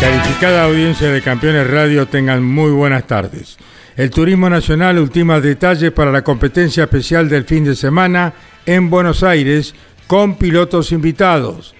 [0.00, 3.56] Calificada audiencia de Campeones Radio, tengan muy buenas tardes.
[3.96, 8.34] El Turismo Nacional ultima detalles para la competencia especial del fin de semana
[8.66, 9.74] en Buenos Aires
[10.06, 11.74] con pilotos invitados.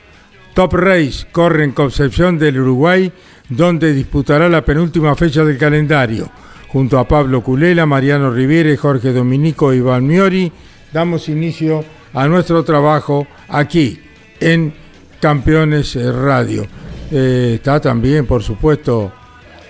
[0.55, 3.12] Top Race corre en Concepción del Uruguay,
[3.50, 6.31] donde disputará la penúltima fecha del calendario.
[6.69, 10.50] Junto a Pablo Culela, Mariano Riviere, Jorge Dominico y Iván Miori,
[10.91, 14.00] damos inicio a nuestro trabajo aquí
[14.41, 14.72] en
[15.20, 16.67] Campeones Radio.
[17.11, 19.12] Eh, está también, por supuesto,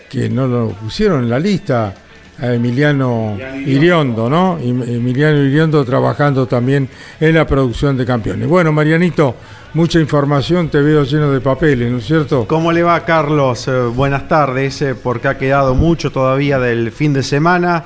[0.08, 1.94] que no lo pusieron en la lista,
[2.38, 4.58] a Emiliano Iriondo, ¿no?
[4.58, 8.46] Emiliano Iriondo trabajando también en la producción de campeones.
[8.46, 9.36] Bueno, Marianito,
[9.74, 12.46] mucha información, te veo lleno de papeles, ¿no es cierto?
[12.46, 13.68] ¿Cómo le va, Carlos?
[13.68, 17.84] Eh, buenas tardes, eh, porque ha quedado mucho todavía del fin de semana,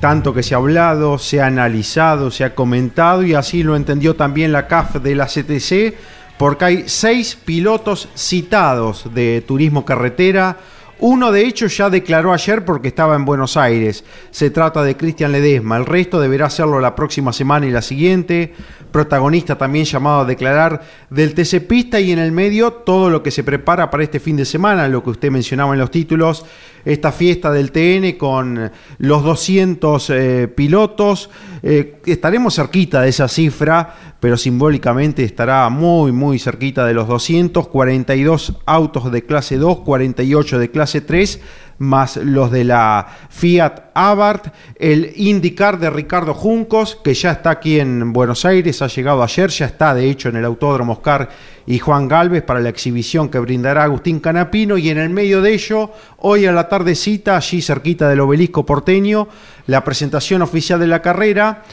[0.00, 4.16] tanto que se ha hablado, se ha analizado, se ha comentado y así lo entendió
[4.16, 5.94] también la CAF de la CTC
[6.42, 10.56] porque hay seis pilotos citados de turismo carretera.
[10.98, 14.04] Uno de ellos ya declaró ayer porque estaba en Buenos Aires.
[14.32, 15.76] Se trata de Cristian Ledesma.
[15.76, 18.52] El resto deberá hacerlo la próxima semana y la siguiente.
[18.90, 23.30] Protagonista también llamado a declarar del TC Pista y en el medio todo lo que
[23.30, 26.44] se prepara para este fin de semana, lo que usted mencionaba en los títulos
[26.84, 31.30] esta fiesta del TN con los 200 eh, pilotos.
[31.62, 37.66] Eh, estaremos cerquita de esa cifra, pero simbólicamente estará muy, muy cerquita de los 200.
[37.66, 41.40] 42 autos de clase 2, 48 de clase 3
[41.78, 47.80] más los de la Fiat Abarth, el IndyCar de Ricardo Juncos, que ya está aquí
[47.80, 51.28] en Buenos Aires, ha llegado ayer, ya está de hecho en el Autódromo Oscar
[51.66, 55.54] y Juan Galvez para la exhibición que brindará Agustín Canapino y en el medio de
[55.54, 59.26] ello, hoy a la tardecita, allí cerquita del obelisco porteño,
[59.66, 61.64] la presentación oficial de la carrera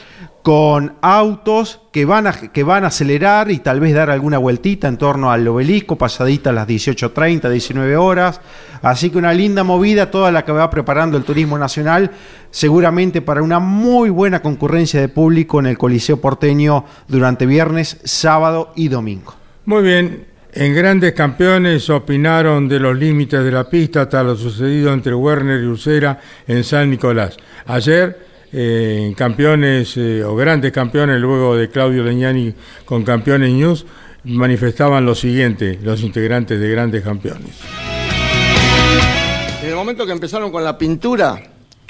[0.42, 4.88] con autos que van, a, que van a acelerar y tal vez dar alguna vueltita
[4.88, 8.40] en torno al obelisco, pasadita a las 18.30, 19 horas.
[8.80, 12.10] Así que una linda movida, toda la que va preparando el turismo nacional,
[12.50, 18.72] seguramente para una muy buena concurrencia de público en el Coliseo porteño durante viernes, sábado
[18.76, 19.34] y domingo.
[19.66, 24.92] Muy bien, en grandes campeones opinaron de los límites de la pista hasta lo sucedido
[24.92, 26.18] entre Werner y Ursera
[26.48, 27.36] en San Nicolás.
[27.66, 32.52] Ayer en campeones eh, o grandes campeones, luego de Claudio Leñani
[32.84, 33.86] con Campeones News,
[34.24, 37.56] manifestaban lo siguiente, los integrantes de grandes campeones.
[39.62, 41.40] En el momento que empezaron con la pintura,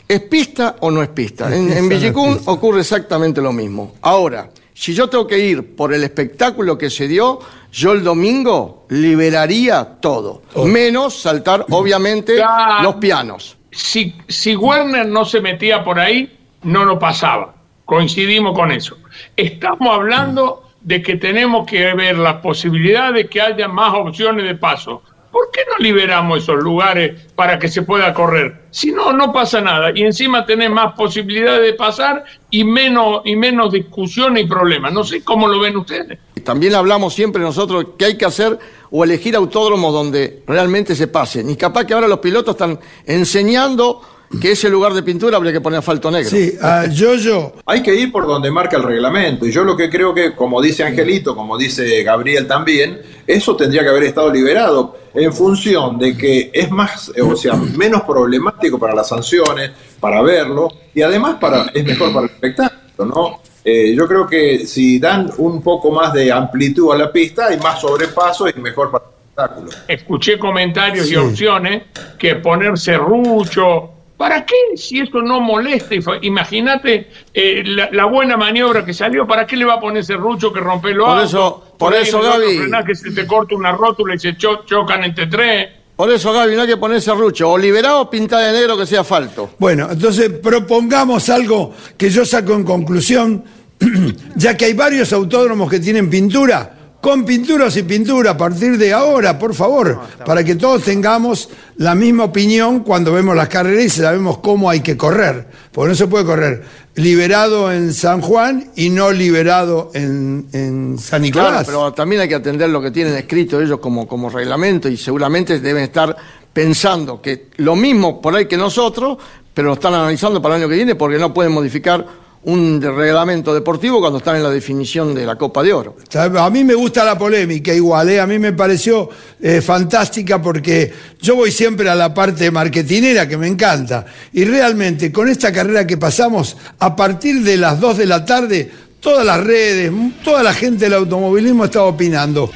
[0.07, 1.55] ¿es pista o no es pista?
[1.55, 3.95] En, en Villicún ocurre exactamente lo mismo.
[4.03, 4.51] Ahora,
[4.81, 7.39] si yo tengo que ir por el espectáculo que se dio,
[7.71, 12.41] yo el domingo liberaría todo, menos saltar obviamente
[12.83, 13.59] los pianos.
[13.71, 17.55] Si, si Werner no se metía por ahí, no lo pasaba.
[17.85, 18.97] Coincidimos con eso.
[19.37, 24.55] Estamos hablando de que tenemos que ver la posibilidad de que haya más opciones de
[24.55, 25.03] paso.
[25.31, 28.63] ¿Por qué no liberamos esos lugares para que se pueda correr?
[28.71, 29.93] Si no, no pasa nada.
[29.95, 34.93] Y encima tenés más posibilidades de pasar y menos, y menos discusiones y problemas.
[34.93, 36.19] No sé cómo lo ven ustedes.
[36.43, 38.59] También hablamos siempre nosotros que hay que hacer
[38.91, 41.49] o elegir autódromos donde realmente se pasen.
[41.49, 44.03] Y capaz que ahora los pilotos están enseñando
[44.39, 46.31] que ese lugar de pintura habría que poner asfalto negro.
[46.31, 47.55] Sí, a yo, yo.
[47.67, 49.45] Hay que ir por donde marca el reglamento.
[49.45, 53.83] Y yo lo que creo que, como dice Angelito, como dice Gabriel también, eso tendría
[53.83, 58.95] que haber estado liberado en función de que es más, o sea, menos problemático para
[58.95, 63.41] las sanciones, para verlo, y además para, es mejor para el espectáculo, ¿no?
[63.65, 67.59] Eh, yo creo que si dan un poco más de amplitud a la pista, hay
[67.59, 69.71] más sobrepaso y mejor para el espectáculo.
[69.89, 71.83] Escuché comentarios y opciones
[72.17, 75.95] que poner serrucho ¿Para qué si eso no molesta?
[76.21, 80.53] Imagínate eh, la, buena maniobra que salió, ¿para qué le va a poner ese rucho
[80.53, 82.71] que rompe los Por eso, por, eso, Gaby.
[82.87, 85.69] Que se te corta una rótula y se chocan entre tres.
[85.97, 87.49] Por eso, Gaby, no hay que ponerse rucho.
[87.49, 89.53] O liberado o pintar de negro que sea asfalto.
[89.59, 93.43] Bueno, entonces propongamos algo que yo saco en conclusión,
[94.37, 98.93] ya que hay varios autódromos que tienen pintura con pinturas y pintura a partir de
[98.93, 103.91] ahora, por favor, para que todos tengamos la misma opinión cuando vemos las carreras y
[103.91, 105.47] sabemos cómo hay que correr.
[105.73, 106.63] Porque no se puede correr
[106.97, 111.51] liberado en San Juan y no liberado en, San Nicolás.
[111.51, 114.97] Claro, pero también hay que atender lo que tienen escrito ellos como, como reglamento y
[114.97, 116.15] seguramente deben estar
[116.53, 119.19] pensando que lo mismo por ahí que nosotros,
[119.55, 122.07] pero lo están analizando para el año que viene porque no pueden modificar
[122.43, 125.97] un reglamento deportivo cuando están en la definición de la Copa de Oro.
[126.15, 128.21] A mí me gusta la polémica igual, ¿eh?
[128.21, 129.11] a mí me pareció
[129.41, 134.07] eh, fantástica porque yo voy siempre a la parte marketinera que me encanta.
[134.33, 138.71] Y realmente con esta carrera que pasamos, a partir de las 2 de la tarde,
[139.01, 139.93] todas las redes,
[140.25, 142.51] toda la gente del automovilismo estaba opinando.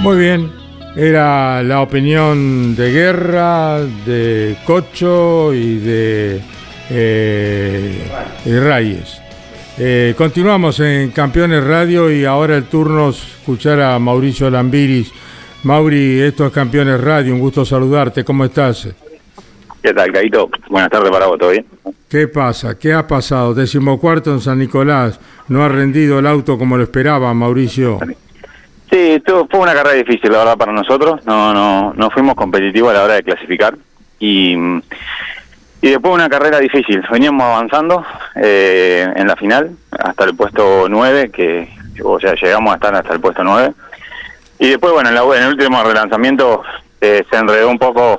[0.00, 0.50] Muy bien,
[0.96, 6.40] era la opinión de Guerra, de Cocho y de
[6.90, 8.10] eh,
[8.44, 9.20] Reyes.
[9.78, 15.12] Eh, continuamos en Campeones Radio y ahora el turno es escuchar a Mauricio Lambiris.
[15.62, 18.88] Mauri, esto es Campeones Radio, un gusto saludarte, ¿cómo estás?
[19.82, 20.50] ¿Qué tal, Caito?
[20.68, 21.64] Buenas tardes para vos, ¿todo bien?
[22.08, 22.78] ¿Qué pasa?
[22.78, 23.54] ¿Qué ha pasado?
[23.54, 27.98] Decimocuarto en San Nicolás, no ha rendido el auto como lo esperaba, Mauricio.
[28.90, 31.24] Sí, fue una carrera difícil, la verdad, para nosotros.
[31.24, 33.78] No, no, no fuimos competitivos a la hora de clasificar
[34.18, 34.56] y
[35.82, 37.02] y después una carrera difícil.
[37.10, 38.04] Veníamos avanzando
[38.36, 41.68] eh, en la final hasta el puesto 9, que
[42.04, 43.72] o sea, llegamos a estar hasta el puesto 9.
[44.58, 46.62] Y después, bueno, en, la, en el último relanzamiento
[47.00, 48.18] eh, se enredó un poco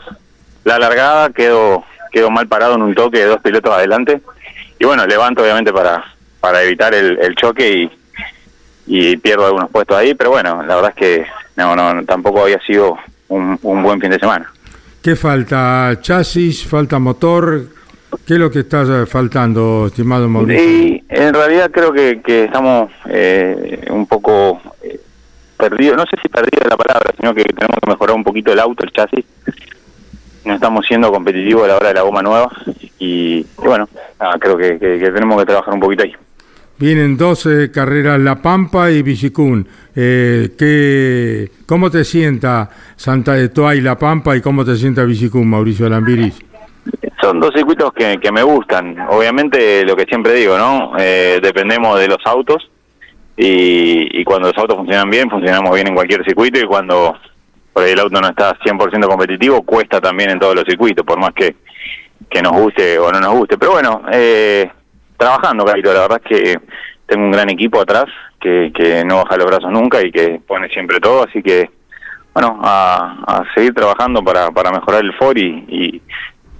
[0.63, 4.21] la largada, quedó, quedó mal parado en un toque de dos pilotos adelante.
[4.79, 6.03] Y bueno, levanto obviamente para,
[6.39, 7.91] para evitar el, choque
[8.87, 11.25] y, y pierdo algunos puestos ahí, pero bueno, la verdad es que
[11.55, 12.97] no, no tampoco había sido
[13.29, 14.51] un buen fin de semana.
[15.01, 15.97] ¿Qué falta?
[15.99, 16.63] ¿Chasis?
[16.63, 17.63] ¿Falta motor?
[18.25, 20.63] ¿Qué es lo que está faltando, estimado Mauricio?
[20.63, 24.99] Sí, en realidad creo que, estamos eh, un poco eh,
[25.57, 28.59] perdidos, no sé si perdidos la palabra, sino que tenemos que mejorar un poquito el
[28.59, 29.25] auto, el chasis.
[30.45, 32.51] No estamos siendo competitivos a la hora de la goma nueva
[32.99, 33.89] y, bueno,
[34.39, 36.13] creo que, tenemos que trabajar un poquito ahí.
[36.81, 39.67] Vienen 12 carreras La Pampa y Bicicún.
[39.95, 45.03] Eh, ¿qué, ¿Cómo te sienta Santa de Toa y La Pampa y cómo te sienta
[45.03, 46.43] Bicicún, Mauricio Alambiris?
[47.21, 48.97] Son dos circuitos que, me gustan.
[49.09, 50.93] Obviamente, lo que siempre digo, ¿no?
[50.97, 52.71] Eh, dependemos de los autos
[53.37, 57.15] y, cuando los autos funcionan bien, funcionamos bien en cualquier circuito y cuando
[57.75, 61.57] el auto no está 100% competitivo, cuesta también en todos los circuitos, por más que,
[62.27, 63.59] que nos guste o no nos guste.
[63.59, 64.67] Pero bueno, eh,
[65.21, 65.93] trabajando, Carito.
[65.93, 66.59] La verdad es que
[67.05, 68.05] tengo un gran equipo atrás
[68.39, 71.69] que, que no baja los brazos nunca y que pone siempre todo, así que,
[72.33, 76.01] bueno, a, seguir trabajando para, para mejorar el FOR y,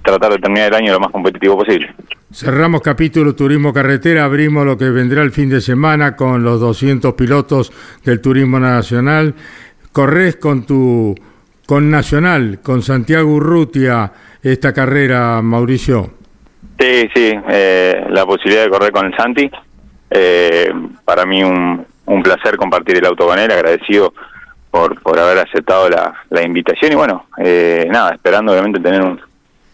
[0.04, 1.94] tratar de terminar el año lo más competitivo posible.
[2.32, 7.14] Cerramos capítulo Turismo Carretera, abrimos lo que vendrá el fin de semana con los 200
[7.14, 7.72] pilotos
[8.04, 9.36] del Turismo Nacional.
[9.92, 11.14] Corres con tu
[11.66, 14.12] con Nacional, con Santiago Urrutia
[14.42, 16.21] esta carrera, Mauricio.
[16.82, 19.48] Sí, sí, eh, la posibilidad de correr con el Santi.
[20.10, 20.68] Eh,
[21.04, 21.86] para mí un,
[22.24, 24.12] placer compartir el auto con él, agradecido
[24.68, 29.20] por, por haber aceptado la, la invitación y bueno, eh, nada, esperando obviamente tener un,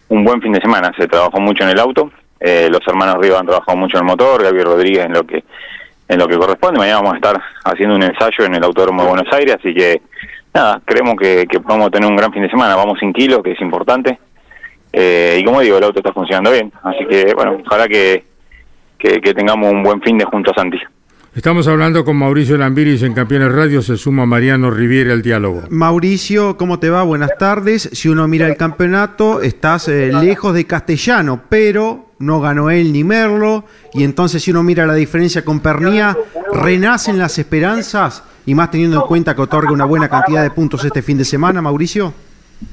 [0.09, 0.91] un buen fin de semana.
[0.97, 4.07] Se trabajó mucho en el auto, eh, los hermanos Rivas han trabajado mucho en el
[4.07, 5.43] motor, Gabriel Rodríguez en lo que
[6.07, 6.77] en lo que corresponde.
[6.77, 9.99] Mañana vamos a estar haciendo un ensayo en el Autódromo de Buenos Aires, así que
[10.53, 12.75] nada, creemos que, que podemos tener un gran fin de semana.
[12.75, 14.19] Vamos sin kilos, que es importante.
[14.91, 16.71] Eh, y como digo, el auto está funcionando bien.
[16.83, 18.23] Así que, bueno, ojalá que,
[18.97, 20.77] que, tengamos un buen fin de junto a Santi.
[21.35, 25.61] Estamos hablando con Mauricio Lambiris en Campeones Radio, se suma Mariano Riviera al diálogo.
[25.69, 27.03] Mauricio, ¿cómo te va?
[27.03, 27.89] Buenas tardes.
[27.93, 33.03] Si uno mira el campeonato, estás eh, lejos de Castellano, pero no ganó él ni
[33.03, 36.17] Merlo, y entonces si uno mira la diferencia con Pernía,
[36.51, 40.83] renacen las esperanzas, y más teniendo en cuenta que otorga una buena cantidad de puntos
[40.83, 42.11] este fin de semana, Mauricio.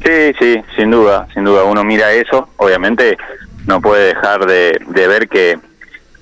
[0.05, 1.65] Sí, sí, sin duda, sin duda.
[1.65, 3.17] Uno mira eso, obviamente
[3.67, 5.59] no puede dejar de, ver que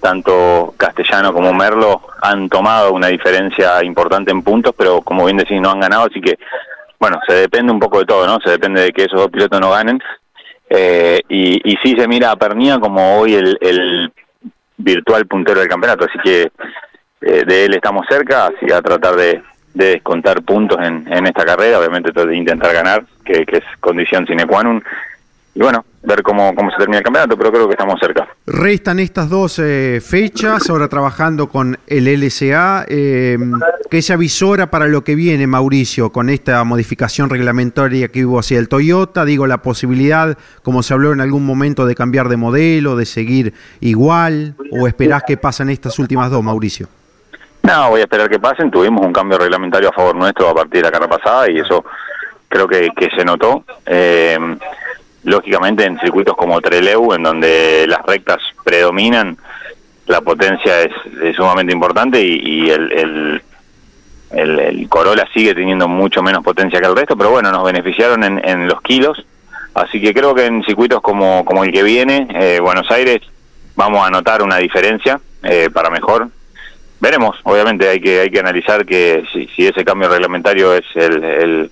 [0.01, 5.61] tanto Castellano como Merlo han tomado una diferencia importante en puntos, pero como bien decís,
[5.61, 6.39] no han ganado, así que,
[6.99, 8.39] bueno, se depende un poco de todo, ¿no?
[8.41, 9.99] Se depende de que esos dos pilotos no ganen.
[10.71, 14.13] Eh, y, y sí se mira a Pernía como hoy el,
[14.77, 16.51] virtual puntero del campeonato, así que
[17.21, 19.43] eh, de él estamos cerca, así a tratar de,
[19.75, 24.47] de descontar puntos en, en esta carrera, obviamente de intentar ganar, que, es condición sine
[24.47, 24.83] qua non.
[25.57, 28.27] Y bueno, ver cómo, cómo se termina el campeonato, pero creo que estamos cerca.
[28.45, 32.87] Restan estas dos eh, fechas, ahora trabajando con el LSA.
[32.89, 33.39] Eh,
[33.89, 38.59] ¿Qué se avisora para lo que viene, Mauricio, con esta modificación reglamentaria que hubo hacia
[38.59, 39.25] el Toyota?
[39.25, 43.55] Digo, la posibilidad, como se habló en algún momento, de cambiar de modelo, de seguir
[43.81, 46.89] igual, o esperás que pasen estas últimas dos, Mauricio?
[47.65, 48.71] No, voy a esperar que pasen.
[48.71, 51.85] Tuvimos un cambio reglamentario a favor nuestro a partir de la carrera pasada y eso
[52.49, 53.65] creo que, que se notó.
[53.87, 54.39] Eh,
[55.25, 59.39] lógicamente en circuitos como Treleu, en donde las rectas predominan,
[60.07, 60.93] la potencia es,
[61.35, 63.43] sumamente importante y, el, el,
[64.33, 68.47] el, Corolla sigue teniendo mucho menos potencia que el resto, pero bueno, nos beneficiaron en,
[68.47, 69.25] en los kilos,
[69.73, 73.23] así que creo que en circuitos como, el que viene, eh, Buenos Aires,
[73.75, 76.29] vamos a notar una diferencia eh, para mejor.
[77.05, 81.71] Veremos, obviamente hay que hay que analizar que si, si ese cambio reglamentario es el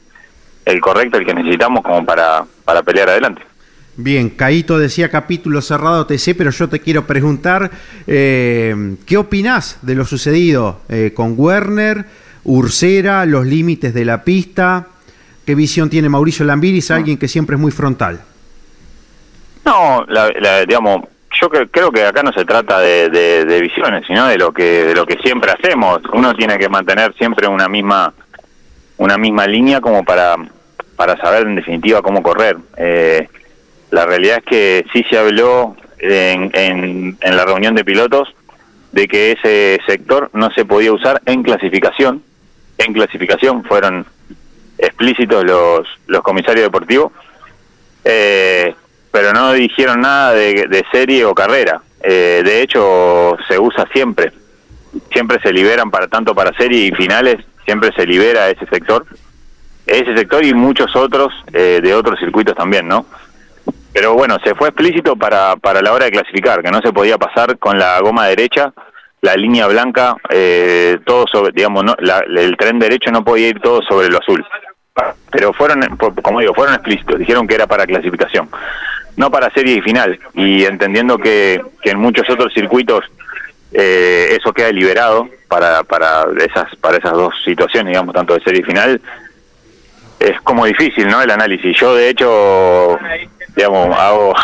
[0.67, 3.41] el correcto, el que necesitamos como para, para pelear adelante.
[3.97, 7.71] Bien, Caito decía capítulo cerrado TC, pero yo te quiero preguntar,
[8.07, 12.05] eh, ¿qué opinás de lo sucedido eh, con Werner,
[12.45, 14.89] Ursera, los límites de la pista?
[15.47, 18.21] ¿Qué visión tiene Mauricio Lambiris, alguien que siempre es muy frontal?
[19.65, 20.05] No,
[20.69, 21.07] digamos,
[21.51, 24.95] yo creo que acá no se trata de, de, visiones, sino de lo que de
[24.95, 26.01] lo que siempre hacemos.
[26.13, 28.15] Uno tiene que mantener siempre una misma
[28.99, 30.37] una misma línea como para,
[30.97, 32.57] para saber en definitiva cómo correr.
[32.77, 33.29] Eh,
[33.91, 38.33] la realidad es que sí se habló en, en, en, la reunión de pilotos
[38.93, 42.23] de que ese sector no se podía usar en clasificación.
[42.79, 44.07] En clasificación fueron
[44.79, 47.13] explícitos los, los comisarios deportivos,
[48.05, 48.75] eh,
[49.13, 51.81] pero no dijeron nada de, de serie o carrera.
[52.03, 54.33] Eh, de hecho, se usa siempre.
[55.13, 59.07] Siempre se liberan para tanto para serie y finales siempre se libera ese sector,
[59.87, 63.07] ese sector y muchos otros eh, de otros circuitos también, ¿no?
[63.93, 67.19] Pero bueno, se fue explícito para, para la hora de clasificar, que no se podía
[67.19, 68.73] pasar con la goma derecha,
[69.21, 73.83] la línea blanca, eh, todo sobre, digamos, no, el tren derecho no podía ir todo
[73.83, 74.45] sobre lo azul.
[75.31, 78.49] Pero fueron, como digo, fueron explícitos, dijeron que era para clasificación,
[79.17, 80.19] no para serie y final.
[80.35, 83.05] Y entendiendo que, que en muchos otros circuitos
[83.73, 88.61] eh, eso queda liberado para, para, esas, para esas dos situaciones, digamos, tanto de serie
[88.61, 89.01] y final,
[90.21, 91.23] es como difícil, ¿no?
[91.23, 91.77] El análisis.
[91.79, 92.99] Yo, de hecho,
[93.57, 94.35] digamos, hago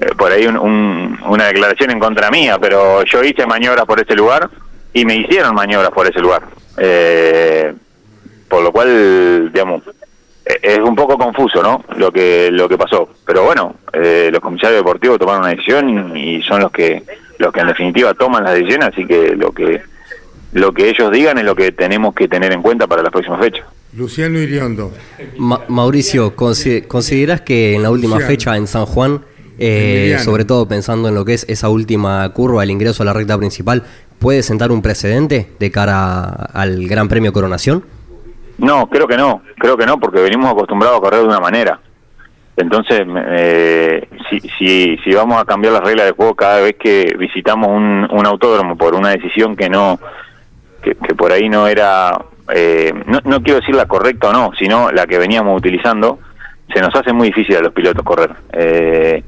[0.00, 4.48] eh, por ahí una declaración en contra mía, pero yo hice maniobras por ese lugar
[4.92, 6.42] y me hicieron maniobras por ese lugar.
[6.78, 7.74] Eh,
[8.48, 9.82] por lo cual, digamos,
[10.62, 11.84] es un poco confuso, ¿no?
[11.96, 13.08] Lo que lo que pasó.
[13.26, 17.02] Pero bueno, los comisarios deportivos tomaron una decisión y son los que
[17.38, 19.82] los que en definitiva toman las decisiones, así que lo que
[20.52, 23.38] lo que ellos digan es lo que tenemos que tener en cuenta para la próxima
[23.38, 23.64] fecha.
[23.96, 24.92] Luciano Iriondo.
[25.68, 29.22] Mauricio, ¿consideras que en la última fecha en San Juan,
[29.58, 33.12] eh, sobre todo pensando en lo que es esa última curva, el ingreso a la
[33.12, 33.84] recta principal,
[34.18, 37.84] puede sentar un precedente de cara al Gran Premio Coronación?
[38.58, 41.78] No, creo que no, creo que no, porque venimos acostumbrados a correr de una manera.
[42.56, 47.14] Entonces, eh, si, si, si vamos a cambiar las reglas de juego cada vez que
[47.18, 50.00] visitamos un, autódromo por una decisión que no,
[50.82, 52.18] que, por ahí no era,
[52.54, 56.18] eh, no, no quiero decir la correcta o no, sino la que veníamos utilizando,
[56.72, 58.30] se nos hace muy difícil a los pilotos correr.
[58.54, 59.22] Eh,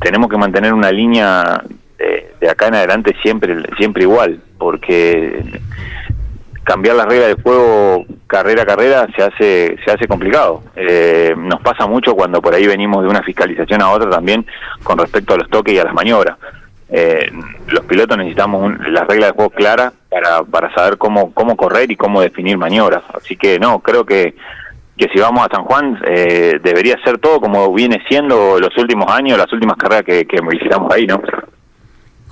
[0.00, 1.64] tenemos que mantener una línea
[1.98, 5.42] de, de acá en adelante siempre, siempre igual, porque
[6.64, 10.62] cambiar las reglas de juego carrera a carrera se hace se hace complicado.
[10.76, 14.46] Eh, nos pasa mucho cuando por ahí venimos de una fiscalización a otra también
[14.82, 16.36] con respecto a los toques y a las maniobras.
[16.94, 17.30] Eh,
[17.68, 21.96] los pilotos necesitamos las reglas de juego claras para, para saber cómo, cómo correr y
[21.96, 23.02] cómo definir maniobras.
[23.14, 24.34] Así que no, creo que,
[24.98, 29.10] que si vamos a San Juan eh, debería ser todo como viene siendo los últimos
[29.10, 31.22] años, las últimas carreras que, que visitamos ahí, ¿no?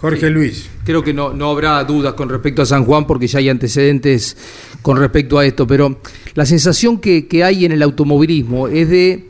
[0.00, 0.70] Jorge Luis.
[0.84, 4.36] Creo que no, no habrá dudas con respecto a San Juan porque ya hay antecedentes
[4.80, 6.00] con respecto a esto, pero
[6.34, 9.28] la sensación que, hay en el automovilismo es de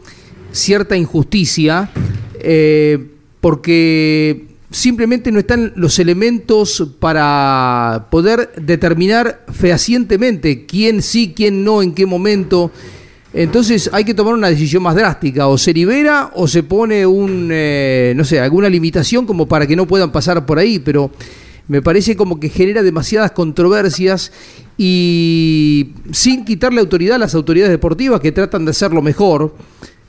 [0.53, 1.91] cierta injusticia
[2.39, 3.05] eh,
[3.41, 11.95] porque simplemente no están los elementos para poder determinar fehacientemente quién sí, quién no, en
[11.95, 12.71] qué momento.
[13.33, 17.49] Entonces hay que tomar una decisión más drástica, o se libera o se pone un,
[17.53, 21.11] eh, no sé, alguna limitación como para que no puedan pasar por ahí, pero
[21.69, 24.33] me parece como que genera demasiadas controversias
[24.77, 29.55] y sin quitarle autoridad a las autoridades deportivas que tratan de hacerlo mejor,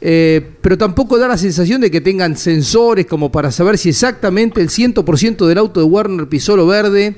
[0.04, 4.62] eh, pero tampoco da la sensación de que tengan sensores como para saber si exactamente
[4.62, 7.18] el 100% del auto de Warner pisó lo verde.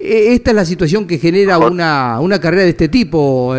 [0.00, 3.54] E, esta es la situación que genera una, una carrera de este tipo.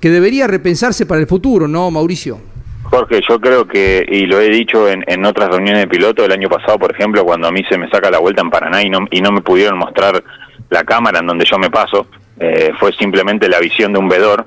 [0.00, 2.38] Que debería repensarse para el futuro, ¿no, Mauricio?
[2.84, 6.30] Jorge, yo creo que, y lo he dicho en, en otras reuniones de piloto, el
[6.32, 8.90] año pasado, por ejemplo, cuando a mí se me saca la vuelta en Paraná y
[8.90, 10.22] no, y no me pudieron mostrar
[10.70, 12.06] la cámara en donde yo me paso,
[12.38, 14.46] eh, fue simplemente la visión de un vedor.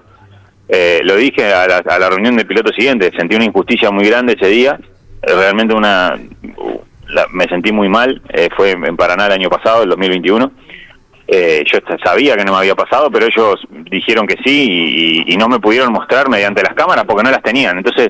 [0.69, 4.05] Eh, lo dije a la, a la reunión de piloto siguiente, sentí una injusticia muy
[4.07, 4.79] grande ese día,
[5.23, 6.17] eh, realmente una,
[7.09, 10.51] la- me sentí muy mal, eh, fue en Paraná el año pasado, el 2021.
[11.31, 13.59] Eh, yo sabía que no me había pasado, pero ellos
[13.91, 17.43] dijeron que sí y, y no me pudieron mostrar mediante las cámaras porque no las
[17.43, 17.77] tenían.
[17.77, 18.09] Entonces,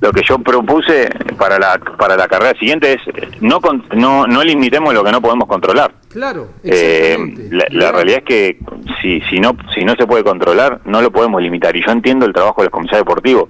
[0.00, 3.58] lo que yo propuse para la para la carrera siguiente es eh, no
[3.96, 5.92] no no limitemos lo que no podemos controlar.
[6.10, 7.16] Claro, Eh,
[7.50, 8.58] la, la realidad es que
[9.02, 12.24] si si no si no se puede controlar no lo podemos limitar y yo entiendo
[12.26, 13.48] el trabajo del comisario deportivo.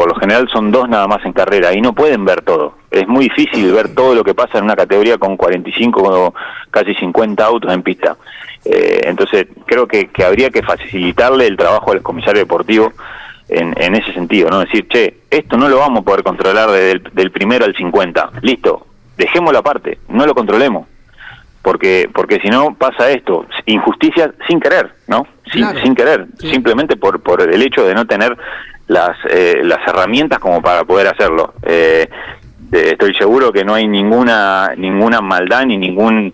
[0.00, 2.72] Por lo general son dos nada más en carrera y no pueden ver todo.
[2.90, 6.34] Es muy difícil ver todo lo que pasa en una categoría con 45 o
[6.70, 8.16] casi 50 autos en pista.
[8.64, 12.94] Eh, entonces creo que, que habría que facilitarle el trabajo al comisario deportivo
[13.50, 14.60] en, en ese sentido, ¿no?
[14.60, 18.30] Decir, che, esto no lo vamos a poder controlar desde el- del primero al 50.
[18.40, 18.86] Listo,
[19.18, 20.86] dejémoslo aparte, no lo controlemos
[21.60, 25.80] porque porque si no pasa esto injusticia sin querer no sin, Claro.
[25.82, 28.34] sin querer simplemente por por el hecho de no tener
[28.96, 32.08] las eh, las herramientas como para poder hacerlo Eh,
[32.70, 36.32] de- estoy seguro que no hay ninguna ninguna maldad ni ningún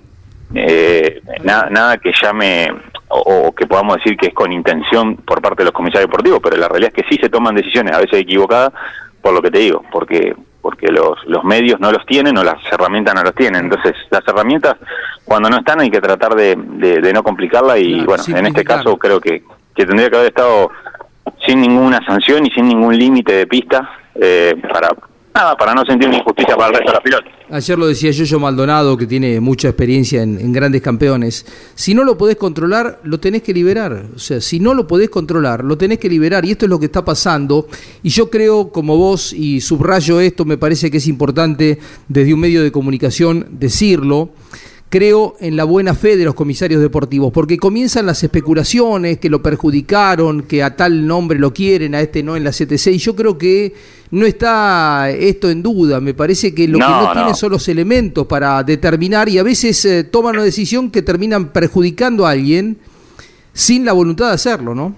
[0.55, 2.73] eh, na- nada que llame
[3.09, 6.41] o, o que podamos decir que es con intención por parte de los comisarios deportivos
[6.43, 8.73] pero la realidad es que sí se toman decisiones a veces equivocadas
[9.21, 12.57] por lo que te digo porque porque los, los medios no los tienen o las
[12.73, 13.67] herramientas no los tienen.
[13.67, 14.75] Entonces, las herramientas,
[15.25, 18.47] cuando no están, hay que tratar de, de- de no complicarla y, Claro, bueno, en
[18.47, 19.45] este caso creo que,
[19.77, 20.73] que tendría que haber estado
[21.47, 24.89] sin ninguna sanción y sin ningún límite de pista eh, para
[25.37, 27.33] nada para no sentir una injusticia para el resto de los pilotos.
[27.51, 31.47] Ayer lo decía Yoyo Maldonado, que tiene mucha experiencia en, en grandes campeones.
[31.75, 34.07] Si no lo podés controlar, lo tenés que liberar.
[34.15, 36.45] O sea, si no lo podés controlar, lo tenés que liberar.
[36.45, 37.69] Y esto es lo que está pasando.
[38.03, 42.41] Y yo creo, como vos, y subrayo esto, me parece que es importante desde un
[42.41, 44.31] medio de comunicación decirlo.
[44.89, 49.43] Creo en la buena fe de los comisarios deportivos, porque comienzan las especulaciones, que lo
[49.43, 53.17] perjudicaron, que a tal nombre lo quieren, a este no en la CTC, y yo
[53.17, 53.75] creo que
[54.13, 57.67] no está esto en duda, me parece que lo que No, no tienen son los
[57.69, 62.79] elementos para determinar y a veces eh, toman una decisión que terminan perjudicando a alguien
[63.53, 64.95] sin la voluntad de hacerlo, ¿no?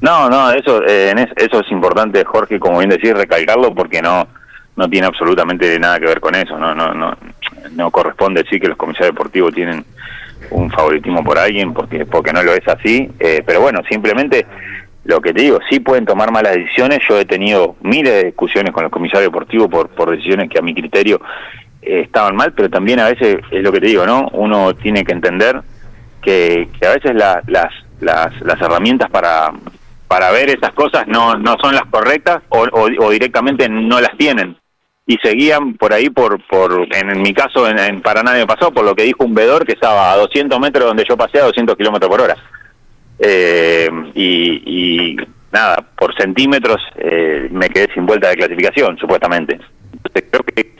[0.00, 4.00] No, no, eso, eh, en es- eso es importante, Jorge, como bien decís, recalcarlo porque
[4.00, 4.26] no
[4.74, 6.58] no tiene absolutamente nada que ver con eso.
[6.58, 7.14] No, no, no,
[7.74, 9.84] no corresponde decir que los comisarios deportivos tienen
[10.50, 13.08] un favoritismo por alguien porque porque no lo es así.
[13.20, 14.46] eh, pero bueno, simplemente
[15.04, 17.00] lo que te digo, sí pueden tomar malas decisiones.
[17.08, 20.62] Yo he tenido miles de discusiones con los comisarios deportivos por por decisiones que a
[20.62, 21.20] mi criterio
[21.82, 24.28] eh, estaban mal, pero también a veces es lo que te digo, ¿no?
[24.32, 25.60] Uno tiene que entender
[26.22, 29.52] que, que a veces la- las, las, las herramientas para,
[30.06, 32.66] para ver esas cosas no, no son las correctas o,
[33.00, 34.56] o directamente no las tienen.
[35.06, 38.84] Y seguían por ahí, por, por en mi caso en, en Paraná me pasó, por
[38.84, 41.76] lo que dijo un vedor que estaba a 200 metros donde yo pasé a 200
[41.76, 42.36] kilómetros por hora.
[43.18, 45.16] Eh, y, y
[45.52, 49.58] nada, por centímetros eh, me quedé sin vuelta de clasificación, supuestamente.
[49.92, 50.72] Entonces creo que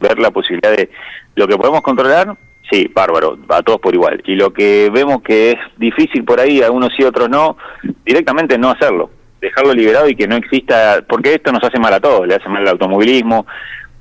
[0.00, 0.90] ver la posibilidad de
[1.34, 2.36] lo que podemos controlar,
[2.70, 4.22] sí, bárbaro, a todos por igual.
[4.26, 7.56] Y lo que vemos que es difícil por ahí, algunos sí, otros no,
[8.04, 9.10] directamente no hacerlo,
[9.44, 12.48] dejarlo liberado y que no exista, porque esto nos hace mal a todos, le hace
[12.48, 13.46] mal al automovilismo,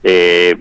[0.04, 0.56] eh,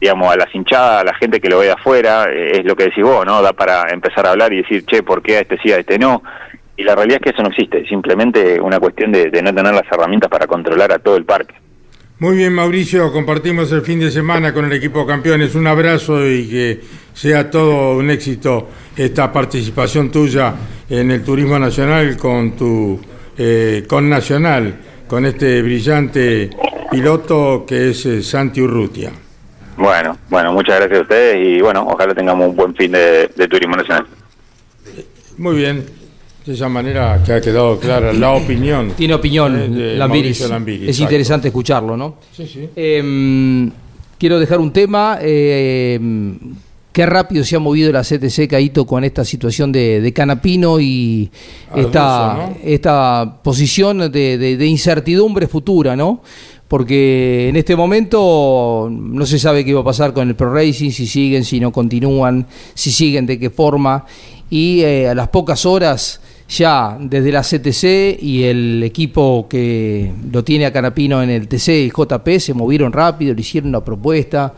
[0.00, 2.76] digamos, a las hinchadas, a la gente que lo ve de afuera, eh, es lo
[2.76, 3.42] que decís vos, ¿no?
[3.42, 5.98] Da para empezar a hablar y decir, che, ¿por qué a este sí, a este
[5.98, 6.22] no?
[6.76, 9.52] Y la realidad es que eso no existe, es simplemente una cuestión de, de no
[9.52, 11.54] tener las herramientas para controlar a todo el parque.
[12.20, 15.54] Muy bien, Mauricio, compartimos el fin de semana con el equipo campeones.
[15.54, 16.80] Un abrazo y que
[17.14, 20.52] sea todo un éxito esta participación tuya
[20.90, 23.00] en el turismo nacional con tu
[23.38, 24.74] eh, con Nacional,
[25.06, 26.50] con este brillante
[26.90, 29.12] piloto que es eh, Santi Urrutia.
[29.76, 33.48] Bueno, bueno, muchas gracias a ustedes y bueno, ojalá tengamos un buen fin de, de
[33.48, 34.06] turismo nacional.
[35.36, 35.84] Muy bien,
[36.44, 38.92] de esa manera que ha quedado clara la opinión.
[38.96, 40.40] Tiene opinión, eh, de Lambiris.
[40.40, 41.02] Es exacto.
[41.04, 42.16] interesante escucharlo, ¿no?
[42.32, 42.68] Sí, sí.
[42.74, 43.70] Eh,
[44.18, 45.18] quiero dejar un tema.
[46.98, 51.30] Qué rápido se ha movido la CTC Caíto con esta situación de, de Canapino y
[51.70, 52.56] Arduzo, esta, ¿no?
[52.64, 56.22] esta posición de, de- de incertidumbre futura, ¿no?
[56.66, 60.90] Porque en este momento no se sabe qué va a pasar con el Pro Racing,
[60.90, 64.04] si siguen, si no continúan, si siguen, de qué forma.
[64.50, 70.42] Y eh, a las pocas horas ya desde la CTC y el equipo que lo
[70.42, 74.54] tiene a Canapino en el TC y JP se movieron rápido, le hicieron una propuesta.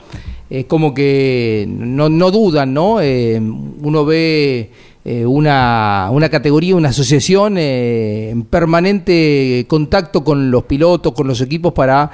[0.49, 3.01] Es como que no, no dudan, ¿no?
[3.01, 4.71] Eh, uno ve
[5.03, 11.41] eh, una, una, categoría, una asociación eh, en permanente contacto con los pilotos, con los
[11.41, 12.11] equipos para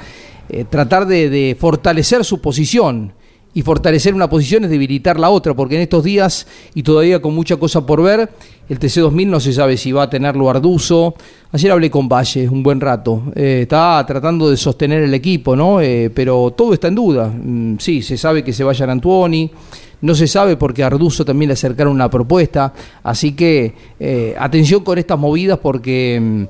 [0.48, 3.12] eh, tratar de, fortalecer su posición.
[3.56, 7.34] Y fortalecer una posición es debilitar la otra, porque en estos días, y todavía con
[7.34, 8.28] mucha cosa por ver,
[8.68, 11.14] el TC2000 no se sabe si va a tenerlo Arduzo.
[11.52, 13.22] Ayer hablé con Valle un buen rato.
[13.34, 15.78] está tratando de sostener el equipo, ¿no?
[16.12, 17.28] pero todo está en duda.
[17.28, 19.50] Mm, sí, se sabe que se vayan Antuoni
[20.00, 24.84] no se sabe porque a Arduzo también le acercaron una propuesta, así que eh, atención
[24.84, 26.44] con estas movidas porque mm,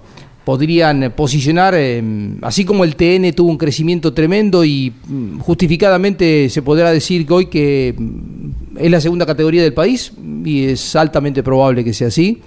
[0.46, 2.00] podrían posicionar, eh,
[2.42, 7.32] así como el TN tuvo un crecimiento tremendo y mm, justificadamente se podrá decir que
[7.32, 10.12] hoy que mm, es la segunda categoría del país
[10.44, 12.40] y es altamente probable que sea así.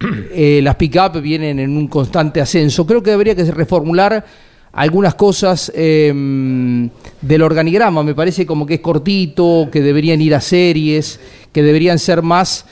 [0.30, 2.86] Eh, las pick-up vienen en un constante ascenso.
[2.86, 4.24] Creo que debería que reformular
[4.72, 6.88] algunas cosas em,
[7.20, 8.04] del organigrama.
[8.04, 11.18] Me parece como que es cortito, que deberían ir a series,
[11.52, 12.64] que deberían ser más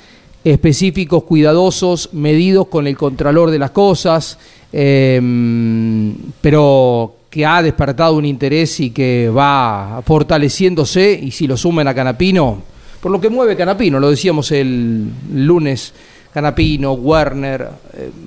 [0.53, 4.39] específicos, cuidadosos, medidos con el contralor de las cosas,
[4.73, 11.89] em, pero que ha despertado un interés y que va fortaleciéndose, y si lo suman
[11.89, 12.63] a Canapino,
[13.01, 15.93] por lo que mueve Canapino, lo decíamos el lunes,
[16.33, 17.69] Canapino, Werner,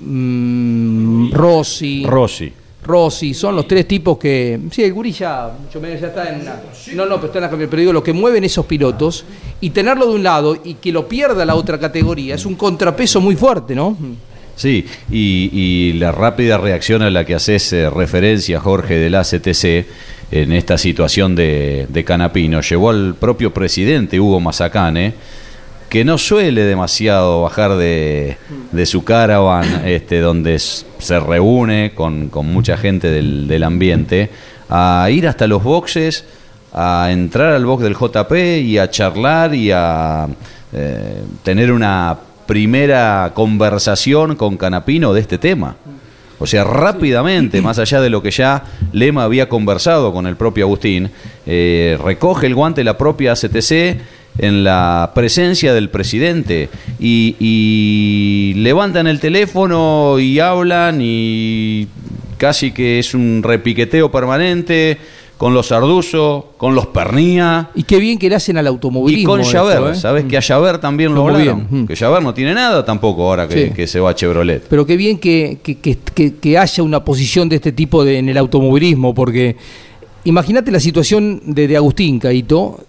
[0.04, 2.04] mm, Rossi.
[2.04, 2.52] Rossi.
[2.82, 4.58] Rossi, son los tres tipos que.
[4.70, 6.44] Sí, el gurí ya, mucho menos ya está en.
[6.96, 9.24] no, no, pero está en la pero digo, los que mueven esos pilotos
[9.60, 13.20] y tenerlo de un lado y que lo pierda la otra categoría es un contrapeso
[13.20, 13.96] muy fuerte, ¿no?
[14.56, 19.86] Sí, y, la rápida reacción a la que haces eh, referencia, Jorge, del ACTC
[20.32, 25.14] en esta situación de, de Canapino llevó al propio presidente Hugo Mazacane
[25.90, 28.36] que no suele demasiado bajar de,
[28.86, 34.30] su caravan, este, donde se reúne con, mucha gente del, ambiente,
[34.68, 36.24] a ir hasta los boxes,
[36.72, 40.28] a entrar al box del JP y a charlar y a
[40.72, 45.74] eh, tener una primera conversación con Canapino de este tema.
[46.38, 50.66] O sea, rápidamente, más allá de lo que ya Lema había conversado con el propio
[50.66, 51.10] Agustín,
[51.46, 59.20] eh, recoge el guante la propia CTC en la presencia del presidente y, levantan el
[59.20, 61.86] teléfono y hablan y
[62.36, 64.98] casi que es un repiqueteo permanente
[65.36, 67.70] con los Arduzo, con los Pernía.
[67.74, 69.22] Y qué bien que le hacen al automovilismo.
[69.22, 69.94] Y con Javert, ¿eh?
[69.94, 70.24] ¿sabes?
[70.24, 71.66] Que a Javert también lo hablaron.
[71.70, 71.86] Mm.
[71.86, 74.66] Que Javert no tiene nada tampoco ahora que, se va a Chevrolet.
[74.68, 79.56] Pero qué bien que, que, haya una posición de este tipo en el automovilismo, porque
[80.24, 82.84] imagínate la situación de, de Agustín Caito,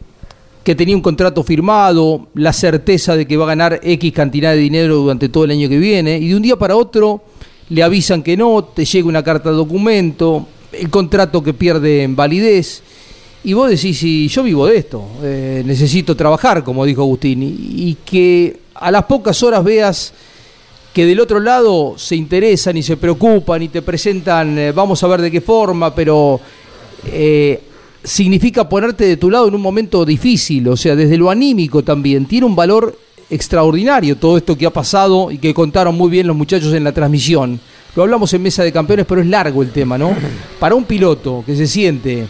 [0.63, 4.59] que tenía un contrato firmado, la certeza de que va a ganar X cantidad de
[4.59, 7.23] dinero durante todo el año que viene, y de un día para otro
[7.69, 12.15] le avisan que no, te llega una carta de documento, el contrato que pierde en
[12.15, 12.83] validez,
[13.43, 17.97] y vos decís, si yo vivo de esto, eh, necesito trabajar, como dijo Agustín, y,
[18.05, 20.13] que a las pocas horas veas
[20.93, 25.07] que del otro lado se interesan y se preocupan y te presentan, eh, vamos a
[25.07, 26.39] ver de qué forma, pero...
[27.07, 27.59] Eh,
[28.03, 32.25] significa ponerte de tu lado en un momento difícil, o sea, desde lo anímico también.
[32.25, 32.97] Tiene un valor
[33.29, 36.91] extraordinario todo esto que ha pasado y que contaron muy bien los muchachos en la
[36.91, 37.59] transmisión.
[37.95, 40.15] Lo hablamos en Mesa de Campeones, pero es largo el tema, ¿no?
[40.59, 42.27] Para un piloto que se siente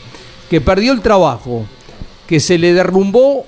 [0.50, 1.66] que perdió el trabajo,
[2.28, 3.46] que se le derrumbó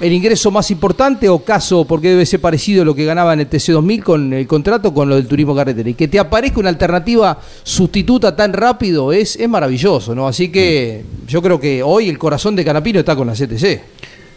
[0.00, 3.40] el ingreso más importante o caso, porque debe ser parecido a lo que ganaba en
[3.40, 5.90] el TC2000 con el contrato con lo del turismo carretera.
[5.90, 10.26] Y que te aparezca una alternativa sustituta tan rápido es, es maravilloso, ¿no?
[10.26, 13.82] Así que yo creo que hoy el corazón de Canapino está con la CTC.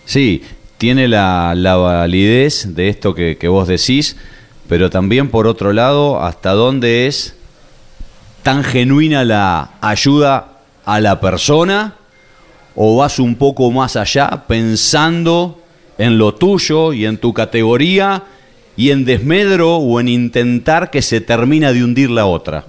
[0.05, 0.41] Sí,
[0.77, 4.17] tiene la, validez de esto que, que vos decís,
[4.67, 7.35] pero también por otro lado, hasta dónde es
[8.43, 11.95] tan genuina la ayuda a la persona
[12.75, 15.59] o vas un poco más allá pensando
[15.97, 18.23] en lo tuyo y en tu categoría
[18.75, 22.65] y en desmedro o en intentar que se termina de hundir la otra?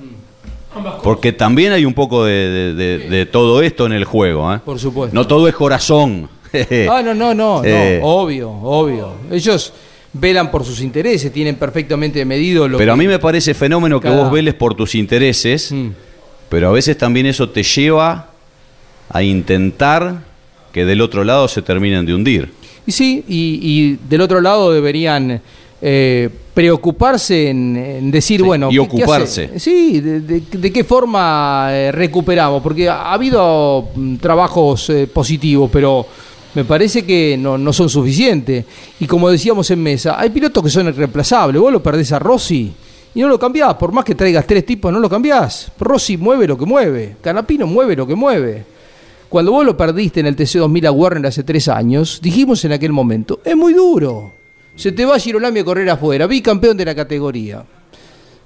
[1.03, 4.53] Porque también hay un poco de, todo esto en el juego.
[4.53, 4.61] ¿eh?
[4.65, 5.15] Por supuesto.
[5.15, 6.29] No todo es corazón.
[6.91, 8.01] ah, no, no, no, eh.
[8.03, 9.13] obvio, obvio.
[9.31, 9.73] Ellos
[10.13, 14.09] velan por sus intereses, tienen perfectamente medido lo Pero a mí me parece fenómeno que
[14.09, 15.89] vos veles por tus intereses, mm.
[16.49, 18.34] pero a veces también eso te lleva
[19.15, 20.25] a intentar
[20.73, 22.53] que del otro lado se terminen de hundir.
[22.85, 25.41] Y sí, y, del otro lado deberían
[25.81, 28.71] eh, preocuparse en, decir, bueno...
[28.73, 29.59] Y ocuparse.
[29.61, 36.05] sí, de, qué forma eh, recuperamos, porque ha, habido mm, trabajos eh, positivos, pero
[36.57, 38.65] me parece que no, no, son suficientes.
[38.99, 41.63] Y como decíamos en mesa, hay pilotos que son irreemplazables.
[41.63, 42.73] Vos lo perdés a Rossi
[43.15, 43.75] y no lo cambiás.
[43.75, 45.71] Por más que traigas tres tipos, no lo cambiás.
[45.79, 47.17] Rossi mueve lo que mueve.
[47.23, 48.74] Canapino mueve lo que mueve.
[49.35, 52.93] Cuando vos lo perdiste en el TC2000 a Warner hace tres años, dijimos en aquel
[52.93, 54.33] momento, es muy duro.
[54.77, 57.65] Se te va Girolami a correr afuera, bicampeón de la categoría.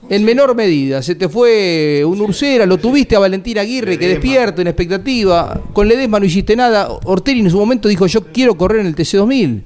[0.09, 4.62] En menor medida, se te fue un Ursera, lo tuviste a Valentín Aguirre, que despierto,
[4.62, 5.61] en expectativa.
[5.74, 6.88] Con Ledesma no hiciste nada.
[7.05, 9.64] Ortelli en su momento dijo, yo quiero correr en el TC2000.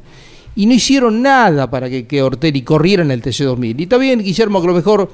[0.54, 3.74] Y no hicieron nada para que, que Ortelli corriera en el TC2000.
[3.80, 5.10] Y está bien, Guillermo, que a lo mejor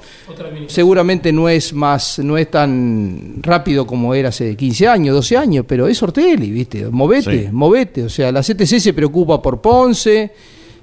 [0.66, 5.64] seguramente no es más, no es tan rápido como era hace 15 años, 12 años,
[5.68, 6.86] pero es Ortelli, ¿viste?
[6.90, 7.48] Movete, Sí.
[7.52, 8.02] movete.
[8.02, 10.32] O sea, la CTC se preocupa por Ponce,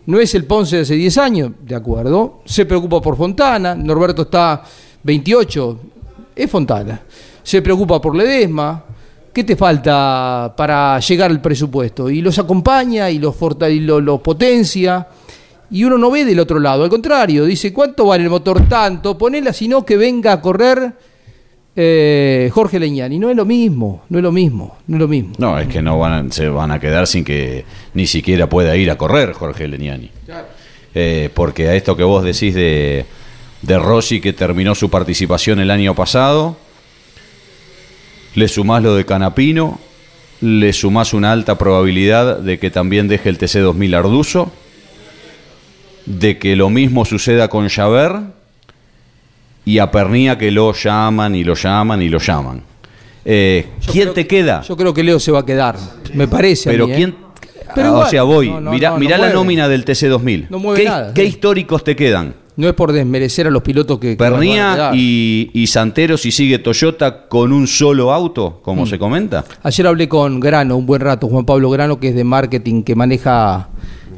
[0.06, 2.40] no es el Ponce de hace 10 años, de acuerdo.
[2.46, 4.64] Se preocupa por Fontana, Norberto está
[5.04, 5.80] 28,
[6.34, 7.02] es Fontana.
[7.44, 8.85] Se preocupa por Ledesma.
[9.36, 12.10] ¿Qué te falta para llegar al presupuesto?
[12.10, 13.36] Y los acompaña y los,
[13.70, 15.06] y lo- los potencia.
[15.72, 19.18] Y uno no ve del otro lado, al contrario, dice, ¿cuánto vale el motor tanto?
[19.18, 20.94] Ponela, sino que venga a correr
[21.76, 23.20] eh, Jorge Leñani.
[23.20, 25.34] No es lo mismo, no es lo mismo, no es lo mismo.
[25.38, 28.74] No, es que no van a- se van a quedar sin que ni siquiera pueda
[28.78, 30.10] ir a correr Jorge Leniani.
[30.94, 33.06] Eh, porque a esto que vos decís de,
[33.62, 36.56] de Rossi, que terminó su participación el año pasado,
[38.36, 39.80] le sumás lo de Canapino,
[40.42, 44.52] le sumás una alta probabilidad de que también deje el TC2000 Arduzo,
[46.06, 48.34] de que lo mismo suceda con Javert
[49.64, 52.62] y a Pernía que lo llaman y lo llaman y lo llaman.
[53.24, 54.62] Eh, ¿Quién te queda?
[54.62, 55.78] Yo creo que Leo se va a quedar,
[56.14, 56.70] me parece.
[56.70, 56.94] a Pero ¿eh?
[56.96, 57.16] quién.
[57.74, 58.50] Pero Ah, igual, o sea, voy.
[58.50, 60.48] no, no, mirá no, no mirá la nómina del TC2000.
[60.50, 62.36] No mueve ¿Qué, nada, qué históricos te quedan?
[62.58, 64.16] No es por desmerecer a los pilotos que...
[64.16, 68.88] Pernía y, y Santero si sigue Toyota con un solo auto, como Mm.
[68.88, 69.44] se comenta.
[69.64, 72.96] Ayer hablé con Grano un buen rato, Juan Pablo Grano, que es de marketing, que
[72.96, 73.68] maneja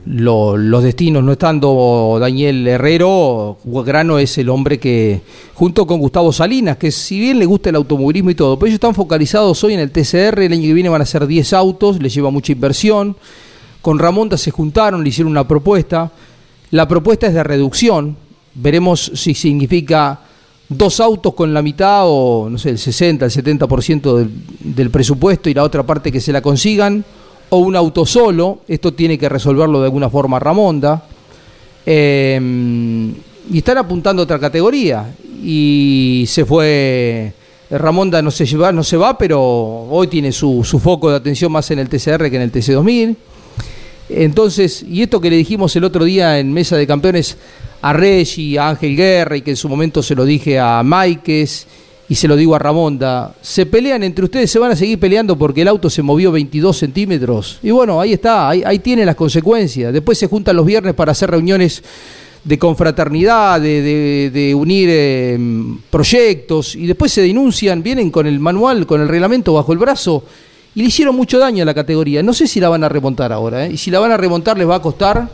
[0.06, 1.24] lo- los destinos.
[1.24, 5.22] No estando Daniel Herrero, Grano es el hombre que,
[5.56, 8.76] junto con Gustavo Salinas, que si bien le gusta el automovilismo y todo, pero ellos
[8.76, 12.00] están focalizados hoy en el TCR, el año que viene van a ser 10 autos,
[12.02, 13.16] les lleva mucha inversión.
[13.82, 16.12] Con Ramonda se juntaron, le hicieron una propuesta.
[16.72, 18.16] La propuesta es de reducción.
[18.60, 20.20] Veremos si significa
[20.68, 25.50] dos autos con la mitad o, no sé, el 60, el 70% del, del presupuesto
[25.50, 27.06] y la otra parte que se la consigan,
[27.50, 28.60] o un auto solo.
[28.68, 31.04] Esto tiene que resolverlo de alguna forma Ramonda.
[31.86, 32.40] Eh,
[33.50, 35.16] y están apuntando a otra categoría.
[35.42, 37.34] Y se fue.
[37.70, 41.52] Ramonda no se, lleva, no se va, pero hoy tiene su, su foco de atención
[41.52, 43.16] más en el TCR que en el TC2000.
[44.10, 47.38] Entonces, y esto que le dijimos el otro día en Mesa de Campeones
[47.82, 51.66] a Reggi, a Ángel Guerra, y que en su momento se lo dije a Maikes
[52.10, 55.38] y se lo digo a Ramonda, se pelean entre ustedes, se van a seguir peleando
[55.38, 57.60] porque el auto se movió 22 centímetros.
[57.62, 59.92] Y bueno, ahí está, ahí, ahí tiene las consecuencias.
[59.92, 61.84] Después se juntan los viernes para hacer reuniones
[62.48, 65.38] de confraternidad, de, unir eh,
[65.90, 70.24] proyectos, y después se denuncian, vienen con el manual, con el reglamento bajo el brazo,
[70.74, 72.24] y le hicieron mucho daño a la categoría.
[72.24, 73.72] No sé si la van a remontar ahora, ¿eh?
[73.74, 75.28] y si la van a remontar les va a costar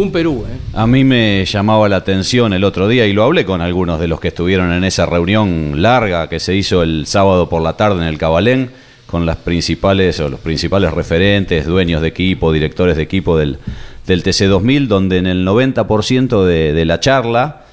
[0.00, 0.44] un Perú.
[0.48, 0.56] ¿eh?
[0.74, 4.06] A mí me llamaba la atención el otro día y lo hablé con algunos de
[4.06, 8.02] los que estuvieron en esa reunión larga que se hizo el sábado por la tarde
[8.02, 8.70] en el Cabalén
[9.06, 13.58] con las principales o los principales referentes, dueños de equipo, directores de equipo del,
[14.06, 17.64] del TC2000, donde en el 90% de, de la charla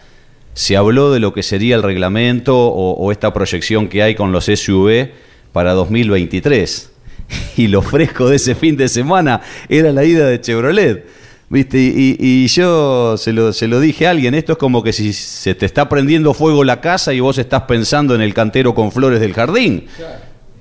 [0.53, 4.31] se habló de lo que sería el reglamento o, o esta proyección que hay con
[4.31, 5.09] los SUV
[5.51, 6.91] para 2023.
[7.57, 11.05] Y lo fresco de ese fin de semana era la ida de Chevrolet.
[11.47, 11.77] ¿Viste?
[11.77, 14.91] Y, y- y yo se lo, se lo dije a alguien, esto es como que
[14.93, 18.73] si se te está prendiendo fuego la casa y vos estás pensando en el cantero
[18.73, 19.85] con flores del jardín.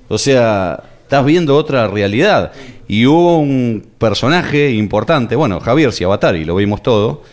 [0.07, 2.51] O sea, estás viendo otra realidad.
[2.87, 7.23] Y hubo un personaje importante, bueno, Javier Ciabatari, lo vimos todo,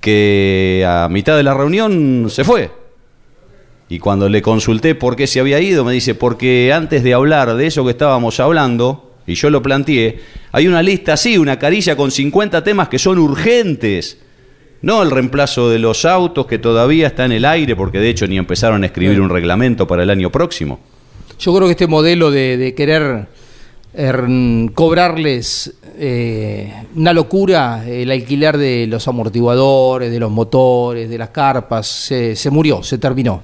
[0.00, 2.70] que a mitad de la reunión se fue.
[3.88, 7.54] Y cuando le consulté por qué se había ido, me dice, porque antes de hablar
[7.54, 10.18] de eso que estábamos hablando, y yo lo planteé,
[10.52, 14.18] hay una lista así, una carilla con 50 temas que son urgentes.
[14.82, 18.26] No el reemplazo de los autos que todavía está en el aire, porque de hecho
[18.26, 20.80] ni empezaron a escribir un reglamento para el año próximo.
[21.38, 23.26] Yo creo que este modelo de, de querer
[23.94, 24.24] er,
[24.74, 31.86] cobrarles eh, una locura, el alquiler de los amortiguadores, de los motores, de las carpas,
[31.86, 33.42] se, se murió, se terminó.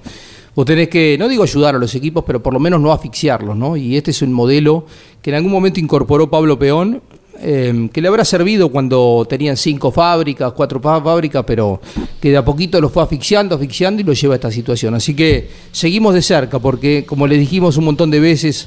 [0.59, 3.57] Vos tenés que, no digo ayudar a los equipos, pero por lo menos no asfixiarlos,
[3.57, 3.77] ¿no?
[3.77, 4.87] Y este es un modelo
[5.23, 7.01] que en algún momento incorporó Pablo Peón,
[7.39, 11.81] eh, que le habrá servido cuando tenían cinco fábricas, cuatro fábricas, pero
[12.21, 14.97] que de a poquito lo fue asfixiando, asfixiando y lo lleva a esta situación.
[14.97, 18.67] Así que seguimos de cerca, porque como les dijimos un montón de veces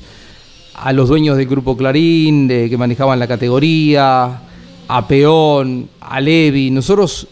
[0.75, 4.43] a los dueños del grupo Clarín, de, que manejaban la categoría,
[4.87, 7.27] a Peón, a Levi, nosotros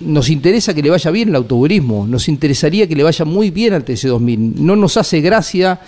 [0.00, 3.72] nos interesa que le vaya bien el automovilismo, nos interesaría que le vaya muy bien
[3.74, 4.56] al TC2000.
[4.56, 5.80] No nos hace gracia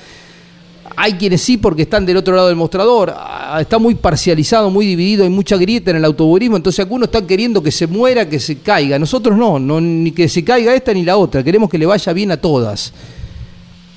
[1.00, 3.14] hay quienes sí porque están del otro lado del mostrador.
[3.16, 7.24] Ah, Está muy parcializado, muy dividido, hay mucha grieta en el automovilismo, entonces algunos están
[7.24, 8.98] queriendo que se muera, que se caiga.
[8.98, 11.44] Nosotros no, no ni que se caiga esta ni la otra.
[11.44, 12.92] Queremos que le vaya bien a todas.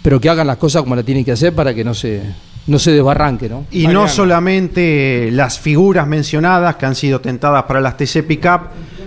[0.04, 2.22] Pero que hagan las cosas como la tienen que hacer para que no se,
[2.68, 3.66] no se desbarranque, ¿no?
[3.72, 8.62] Y no solamente las figuras mencionadas que han sido tentadas para las TC Pickup,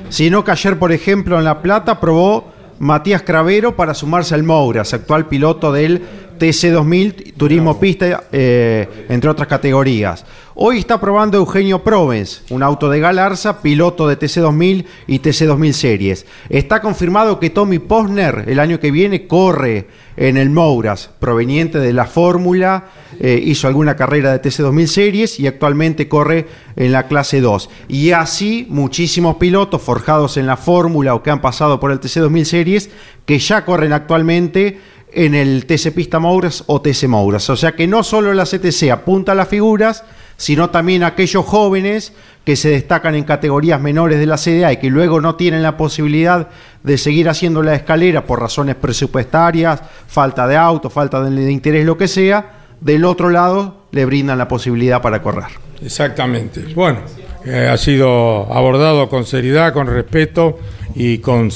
[0.09, 4.93] sino que ayer, por ejemplo, en La Plata probó Matías Cravero para sumarse al Mouras,
[4.95, 6.03] actual piloto del
[6.39, 10.25] TC2000, Turismo Pista, eh, entre otras categorías.
[10.57, 16.27] Hoy está probando Eugenio Provence, un auto de Galarza, piloto de TC2000 y TC2000 Series.
[16.49, 21.93] Está confirmado que Tommy Posner el año que viene corre en el Mouras, proveniente de
[21.93, 22.85] la Fórmula,
[23.19, 27.69] eh, hizo alguna carrera de TC2000 Series y actualmente corre en la clase 2.
[27.89, 32.45] Y así muchísimos pilotos forjados en la Fórmula o que han pasado por el TC2000
[32.45, 32.91] Series
[33.27, 34.79] que ya corren actualmente
[35.15, 37.49] en el TC Pista Mouras o TC Mouras.
[37.51, 40.05] O sea que no solo la CTC apunta a las figuras,
[40.37, 42.13] sino también a aquellos jóvenes
[42.45, 45.77] que se destacan en categorías menores de la CDA y que luego no tienen la
[45.77, 46.49] posibilidad
[46.83, 51.97] de seguir haciendo la escalera por razones presupuestarias, falta de auto, falta de, interés, lo
[51.97, 55.47] que sea, del otro lado le brindan la posibilidad para correr.
[55.83, 56.65] Exactamente.
[56.75, 57.01] Bueno,
[57.47, 60.59] eh, ha sido abordado con seriedad, con respeto
[60.95, 61.51] y con,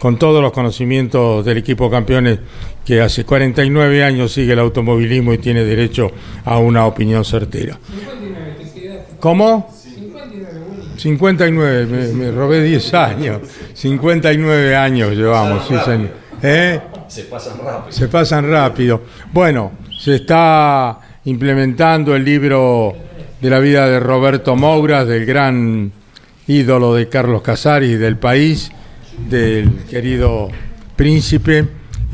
[0.00, 2.40] con todos los conocimientos del equipo campeones
[2.86, 6.12] que hace 49 años sigue el automovilismo y tiene derecho
[6.44, 7.76] a una opinión certera.
[9.18, 9.74] ¿Cómo?
[10.96, 13.40] 59, me, me robé 10 años.
[13.74, 16.10] 59 años llevamos, sí, señor.
[16.40, 16.80] ¿Eh?
[17.08, 17.92] Se pasan rápido.
[17.92, 19.02] Se pasan rápido.
[19.32, 22.94] Bueno, se está implementando el libro
[23.40, 25.90] de la vida de Roberto Mouras, del gran
[26.46, 28.70] ídolo de Carlos Casares del país,
[29.28, 30.48] del querido
[30.94, 31.66] príncipe.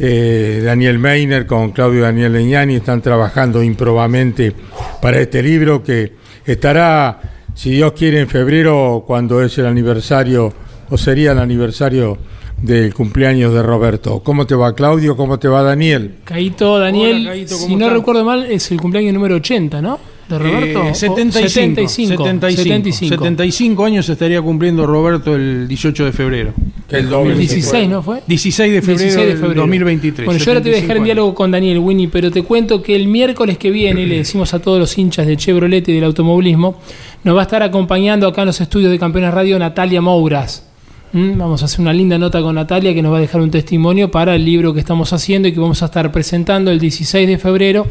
[0.04, 4.52] Eh, Daniel Meiner con Claudio Daniel Leñani están trabajando improbamente
[5.00, 7.20] para este libro que estará,
[7.54, 10.52] si Dios quiere, en febrero, cuando es el aniversario,
[10.90, 12.18] o sería el aniversario
[12.60, 14.24] del cumpleaños de Roberto.
[14.24, 15.16] ¿Cómo te va Claudio?
[15.16, 16.16] ¿Cómo te va Daniel?
[16.24, 17.98] Caíto, Daniel, Hola, Caíto, ¿cómo si no estás?
[17.98, 20.00] recuerdo mal, es el cumpleaños número 80, ¿no?
[20.28, 20.84] De Roberto.
[20.84, 22.24] Eh, O- 75, 75.
[22.24, 23.08] 75.
[23.14, 26.52] 75 años estaría cumpliendo Roberto el 18 de febrero.
[26.88, 28.22] El El 16, ¿no fue?
[28.26, 29.60] 16 de febrero, 16 de del febrero.
[29.62, 30.26] 2023.
[30.26, 32.42] Bueno, yo ahora te voy a dejar en 75 diálogo con Daniel Winnie, pero te
[32.42, 35.92] cuento que el miércoles que viene, le decimos a todos los hinchas de Chevrolet y
[35.94, 36.78] del automovilismo,
[37.24, 40.66] nos va a estar acompañando acá en los estudios de Campeones Radio Natalia Mouras.
[41.14, 41.38] ¿Mm?
[41.38, 44.10] Vamos a hacer una linda nota con Natalia que nos va a dejar un testimonio
[44.10, 47.38] para el libro que estamos haciendo y que vamos a estar presentando el 16 de
[47.38, 47.86] febrero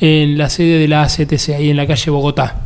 [0.00, 2.62] en la sede de la ACTC, ahí en la calle Bogotá.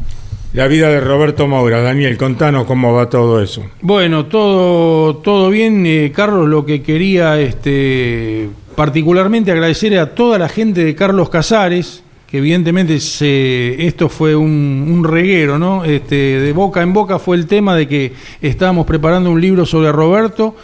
[0.54, 1.80] La vida de Roberto Moura.
[1.82, 3.64] Daniel, contanos cómo va todo eso.
[3.80, 6.48] Bueno, todo, todo bien, eh, Carlos.
[6.48, 13.00] Lo que quería este, particularmente agradecer a toda la gente de Carlos Casares, que evidentemente
[13.00, 15.84] se, esto fue un, un reguero, ¿no?
[15.84, 19.90] Este, de boca en boca fue el tema de que estábamos preparando un libro sobre
[19.90, 20.54] Roberto.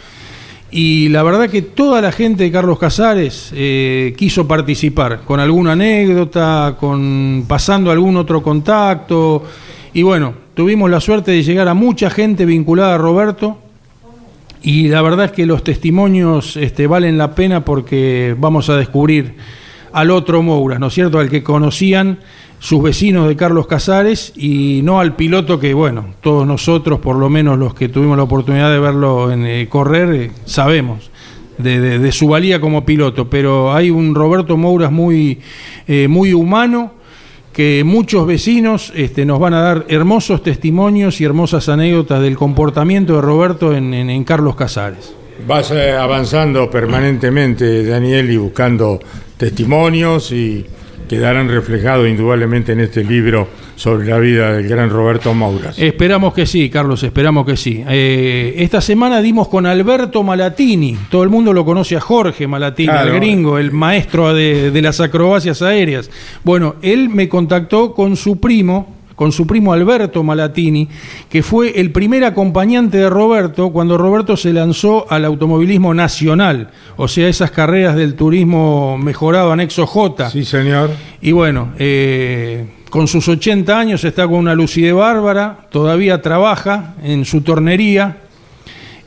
[0.71, 5.73] Y la verdad que toda la gente de Carlos Casares eh, quiso participar, con alguna
[5.73, 9.43] anécdota, con pasando algún otro contacto.
[9.93, 13.57] Y bueno, tuvimos la suerte de llegar a mucha gente vinculada a Roberto.
[14.63, 19.35] Y la verdad es que los testimonios este, valen la pena porque vamos a descubrir
[19.91, 21.19] al otro Mouras, ¿no es cierto?
[21.19, 22.19] Al que conocían
[22.63, 27.27] sus vecinos de Carlos Casares y no al piloto que, bueno, todos nosotros, por lo
[27.27, 31.09] menos los que tuvimos la oportunidad de verlo en, eh, correr, eh, sabemos
[31.57, 33.27] de, su valía como piloto.
[33.31, 35.39] Pero hay un Roberto Mouras muy,
[35.87, 36.91] eh, muy humano
[37.51, 43.15] que muchos vecinos este, nos van a dar hermosos testimonios y hermosas anécdotas del comportamiento
[43.15, 45.15] de Roberto en, en- en Carlos Casares.
[45.47, 48.99] Vas avanzando permanentemente, Daniel, y buscando
[49.37, 50.63] testimonios y
[51.17, 55.77] quedarán reflejados indudablemente en este libro sobre la vida del gran Roberto Mouras.
[55.77, 57.83] Esperamos que sí, Carlos, esperamos que sí.
[57.89, 62.87] Eh, esta semana dimos con Alberto Malatini, todo el mundo lo conoce a Jorge Malatini,
[62.87, 63.09] Claro.
[63.13, 66.09] el gringo, el maestro de, de las acrobacias aéreas.
[66.45, 70.87] Bueno, él me contactó con su primo, con su primo Alberto Malatini,
[71.29, 77.07] que fue el primer acompañante de Roberto cuando Roberto se lanzó al automovilismo nacional, o
[77.07, 80.29] sea, esas carreras del turismo mejorado anexo J.
[80.29, 80.91] Sí, señor.
[81.21, 87.25] Y bueno, eh, con sus 80 años está con una lucidez bárbara, todavía trabaja en
[87.25, 88.17] su tornería.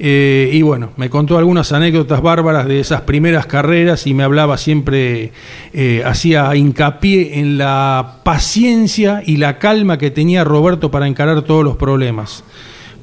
[0.07, 4.59] Eh, y bueno, me contó algunas anécdotas bárbaras de esas primeras carreras y me hablaba
[4.59, 5.32] siempre,
[5.72, 11.64] eh, hacía hincapié en la paciencia y la calma que tenía Roberto para encarar todos
[11.64, 12.44] los problemas.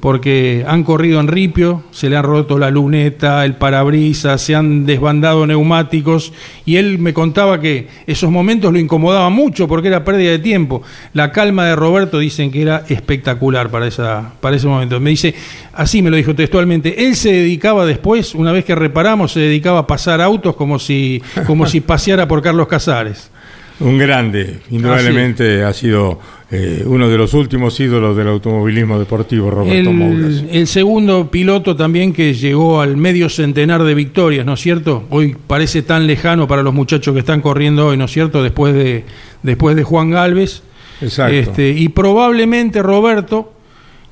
[0.02, 4.84] Porque han corrido en ripio, se le han roto la luneta, el parabrisas, se han
[4.84, 6.32] desbandado neumáticos
[6.66, 10.82] y él me contaba que esos momentos lo incomodaban mucho porque era pérdida de tiempo.
[11.14, 14.98] La calma de Roberto dicen que era espectacular para, esa, para ese momento.
[14.98, 15.36] Me dice,
[15.72, 19.78] así me lo dijo textualmente, él se dedicaba después, una vez que reparamos, se dedicaba
[19.78, 23.30] a pasar autos como si, como si paseara por Carlos Casares.
[23.78, 26.18] Un grande, indudablemente ha sido
[26.54, 30.44] eh, uno de los últimos ídolos del automovilismo deportivo, Roberto el, Mouras.
[30.50, 35.04] El segundo piloto también que llegó al medio centenar de victorias, ¿no es cierto?
[35.08, 38.42] Hoy parece tan lejano para los muchachos que están corriendo hoy, ¿no es cierto?
[38.42, 39.06] Después de,
[39.42, 40.62] después de Juan Galvez.
[41.00, 41.34] Exacto.
[41.34, 43.54] Este, y probablemente Roberto,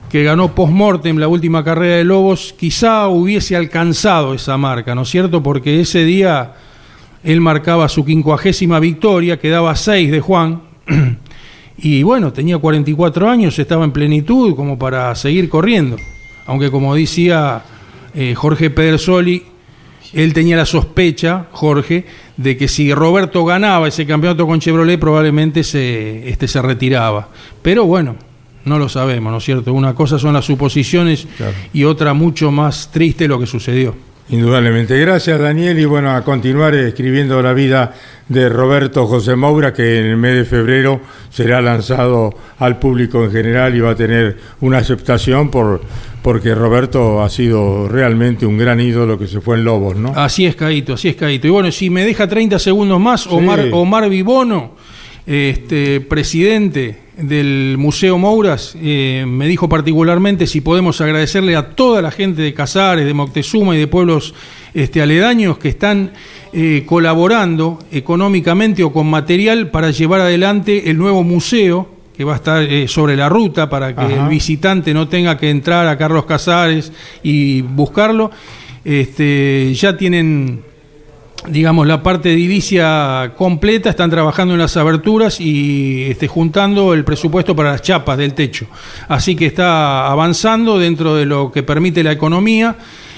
[0.09, 5.11] que ganó post-mortem la última carrera de Lobos, quizá hubiese alcanzado esa marca, ¿no es
[5.11, 5.43] cierto?
[5.43, 6.55] Porque ese día
[7.22, 10.62] él marcaba su quincuagésima victoria, quedaba seis de Juan.
[11.83, 15.97] Y bueno, tenía 44 años, estaba en plenitud como para seguir corriendo.
[16.47, 17.62] Aunque como decía
[18.14, 19.45] eh, Jorge Pedersoli,
[20.12, 22.05] él tenía la sospecha, Jorge,
[22.37, 27.28] de que si Roberto ganaba ese campeonato con Chevrolet probablemente se, este se retiraba.
[27.62, 28.16] Pero bueno,
[28.64, 29.72] no lo sabemos, ¿no es cierto?
[29.72, 31.55] Una cosa son las suposiciones Claro.
[31.72, 33.95] y otra mucho más triste lo que sucedió.
[34.31, 34.99] Indudablemente.
[34.99, 35.78] Gracias, Daniel.
[35.78, 37.95] Y bueno, a continuar escribiendo la vida
[38.28, 41.01] de Roberto José Moura, que en el mes de febrero
[41.31, 45.81] será lanzado al público en general y va a tener una aceptación por
[46.22, 50.12] porque Roberto ha sido realmente un gran ídolo que se fue en Lobos, ¿no?
[50.14, 51.47] Así es, Caito, así es, Caito.
[51.47, 54.74] Y bueno, si me deja 30 segundos más, Omar, Omar Vibono,
[55.27, 62.11] este, presidente del Museo Mouras, eh, me dijo particularmente si podemos agradecerle a toda la
[62.11, 64.35] gente de Casares, de Moctezuma y de pueblos
[64.75, 66.12] este, aledaños que están
[66.53, 72.37] eh, colaborando económicamente o con material para llevar adelante el nuevo museo que va a
[72.37, 74.25] estar eh, sobre la ruta para que Ajá.
[74.25, 76.93] el visitante no tenga que entrar a Carlos Casares
[77.23, 78.31] y buscarlo.
[78.85, 80.62] Este, ya tienen
[81.49, 87.57] digamos, la parte edilicia completa, están trabajando en las aberturas y este, juntando el presupuesto
[87.57, 88.66] para las chapas del techo.
[89.09, 92.76] Así que está avanzando dentro de lo que permite la economía.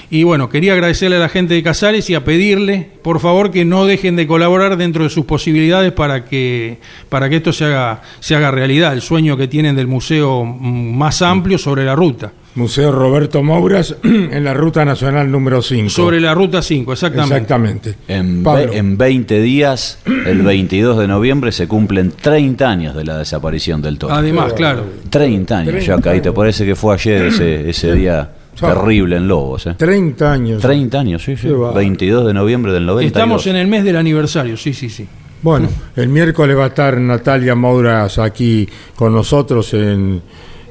[0.09, 3.65] Y bueno, quería agradecerle a la gente de Casares y a pedirle, por favor, que
[3.65, 6.79] no dejen de colaborar dentro de sus posibilidades para que,
[7.09, 10.95] para que esto se haga, se haga realidad, el sueño que tienen del museo mm,
[10.97, 12.31] más amplio sobre la ruta.
[12.55, 15.89] Museo Roberto Mouras en la Ruta Nacional número 5.
[15.89, 17.33] Sobre la ruta 5, exactamente.
[17.35, 17.95] Exactamente.
[18.07, 23.17] En, ve- en 20 días, el 22 de noviembre, se cumplen 30 años de la
[23.17, 24.13] desaparición del toro.
[24.13, 24.85] Además, claro.
[25.09, 28.29] 30 años, ya ahí te parece que fue ayer ese, ese día
[28.59, 29.67] terrible en Lobos.
[29.67, 29.75] ¿eh?
[29.77, 30.61] 30 años.
[30.61, 31.47] 30 años, sí, sí.
[31.47, 31.73] Qué bárbaro.
[31.75, 33.15] 22 de noviembre del 92.
[33.17, 35.07] Estamos en el mes del aniversario, sí, sí, sí.
[35.41, 40.21] Bueno, el miércoles va a estar Natalia Mouras aquí con nosotros en,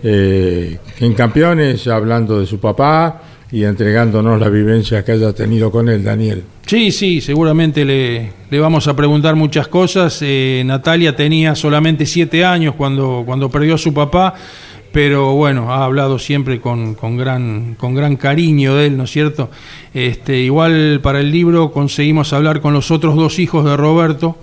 [0.02, 3.20] eh, en Campeones, hablando de su papá
[3.50, 6.42] y entregándonos la vivencia que haya tenido con él, Daniel.
[6.66, 10.20] Sí, sí, seguramente le, le vamos a preguntar muchas cosas.
[10.22, 14.32] Eh, Natalia tenía solamente siete años cuando, cuando perdió a su papá,
[14.92, 19.10] pero bueno, ha hablado siempre con, con gran, con gran cariño de él, ¿no es
[19.10, 19.50] cierto?
[19.94, 24.36] Este, igual para el libro conseguimos hablar con los otros dos hijos de Roberto,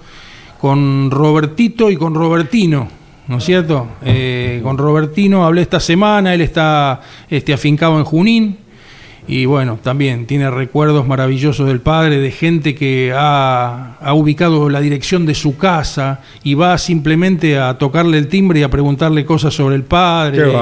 [0.60, 2.89] con Robertito y con Robertino.
[3.28, 3.88] ¿No es cierto?
[4.04, 8.58] Eh, con Robertino hablé esta semana, él está este, afincado en Junín,
[9.32, 14.82] y bueno, también tiene recuerdos maravillosos del padre, de gente que ha, ha ubicado la
[14.82, 19.54] dirección de su casa y va simplemente a tocarle el timbre y a preguntarle cosas
[19.54, 20.46] sobre el padre.
[20.46, 20.58] Qué.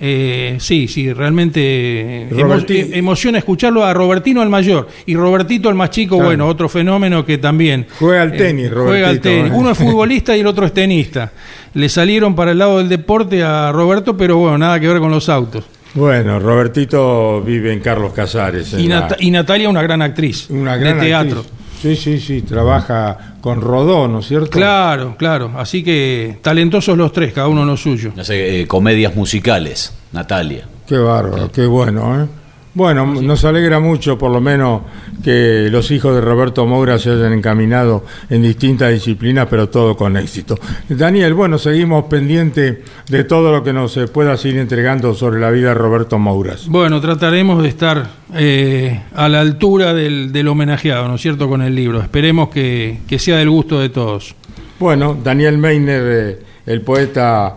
[0.00, 5.68] Eh, sí, sí, realmente eh, emo- eh, emociona escucharlo a Robertino el mayor y Robertito
[5.70, 6.28] el más chico, Claro.
[6.28, 9.52] bueno, otro fenómeno que también Juega al eh, tenis, Juega al Robertito, tenis.
[9.52, 9.54] eh.
[9.54, 11.32] Uno es futbolista y el otro es tenista.
[11.72, 15.10] Le salieron para el lado del deporte a Roberto, pero bueno, nada que ver con
[15.10, 15.64] los autos.
[15.94, 18.72] Bueno, Robertito vive en Carlos Casares.
[18.74, 21.40] en Y, la- y Natalia, una gran actriz una gran de teatro.
[21.40, 21.58] actriz.
[21.82, 24.50] Sí, sí, sí, trabaja con Rodó, ¿no es cierto?
[24.50, 25.50] Claro, claro.
[25.56, 28.12] Así que talentosos los tres, cada uno lo suyo.
[28.14, 30.64] No sé, eh, comedias musicales, Natalia.
[30.86, 32.26] Qué bárbaro, qué bueno, ¿eh?
[32.74, 34.82] Bueno, nos alegra mucho por lo menos
[35.22, 40.16] que los hijos de Roberto Moura se hayan encaminado en distintas disciplinas, pero todo con
[40.16, 40.58] éxito.
[40.88, 45.68] Daniel, bueno, seguimos pendiente de todo lo que nos pueda seguir entregando sobre la vida
[45.68, 46.66] de Roberto Mouras.
[46.66, 51.60] Bueno, trataremos de estar eh, a la altura del, del homenajeado, ¿no es cierto?, con
[51.60, 52.00] el libro.
[52.00, 54.34] Esperemos que, que sea del gusto de todos.
[54.78, 57.54] Bueno, Daniel Meiner, eh, el poeta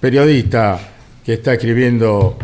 [0.00, 0.78] periodista
[1.24, 2.38] que está escribiendo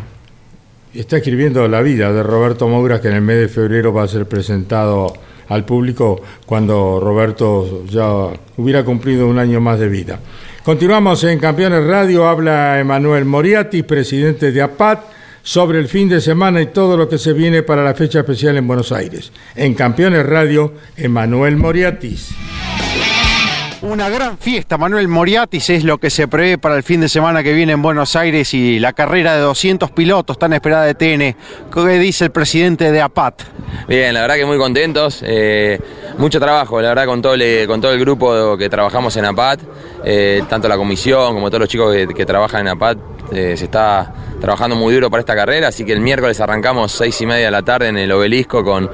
[0.94, 4.08] está escribiendo la vida de Roberto Moura, que en el mes de febrero va a
[4.08, 5.12] ser presentado
[5.48, 10.20] al público cuando Roberto ya hubiera cumplido un año más de vida.
[10.62, 15.00] Continuamos en Campeones Radio, habla Emanuel Moriati, presidente de APAT,
[15.42, 18.58] sobre el fin de semana y todo lo que se viene para la fecha especial
[18.58, 19.32] en Buenos Aires.
[19.56, 22.34] En Campeones Radio, Emanuel Moriatis.
[23.80, 27.44] Una gran fiesta, Manuel Moriatis, es lo que se prevé para el fin de semana
[27.44, 31.36] que viene en Buenos Aires y la carrera de 200 pilotos tan esperada de TN.
[31.72, 33.42] ¿Qué dice el presidente de APAT?
[33.86, 35.22] Bien, la verdad que muy contentos.
[35.24, 35.78] eh,
[36.18, 39.60] mucho trabajo, la verdad, con todo el, con todo el grupo que trabajamos en APAT,
[40.04, 42.98] eh, tanto la comisión como todos los chicos que, trabajan en APAT.
[43.30, 47.20] eh, se está trabajando muy duro para esta carrera, así que el miércoles arrancamos seis
[47.20, 48.90] y media de la tarde en el obelisco con,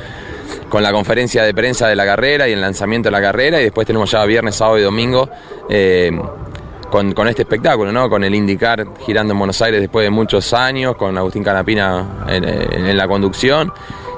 [0.68, 3.64] con la conferencia de prensa de la carrera y el lanzamiento de la carrera, y
[3.64, 5.28] después tenemos ya viernes, sábado y domingo.
[5.68, 6.10] eh,
[6.90, 8.08] con, con este espectáculo, ¿no?
[8.08, 12.44] Con el IndyCar girando en Buenos Aires después de muchos años, con Agustín Canapina en,
[12.44, 13.72] en- la conducción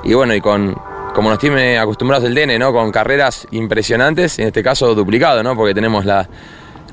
[0.04, 0.76] y bueno, y con
[1.14, 2.74] como nos tiene acostumbrados el DN, ¿no?
[2.74, 5.56] Con carreras impresionantes, en este caso duplicado, ¿no?
[5.56, 6.28] Porque tenemos las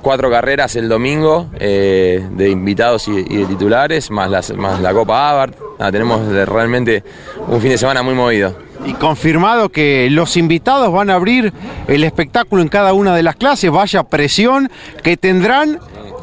[0.03, 4.93] cuatro carreras el domingo eh, de invitados y, y de titulares, más, las, más la
[4.93, 5.55] Copa Abarth.
[5.91, 7.03] Tenemos realmente
[7.47, 8.55] un fin de semana muy movido.
[8.85, 11.51] Y confirmado que los invitados van a abrir
[11.87, 14.69] el espectáculo en cada una de las clases, vaya presión
[15.01, 15.79] que tendrán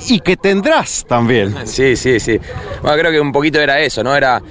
[0.09, 1.55] y que tendrás también.
[1.65, 2.39] Sí, sí, sí.
[2.83, 4.15] Bueno, creo que un poquito era eso, ¿no?
[4.15, 4.43] Era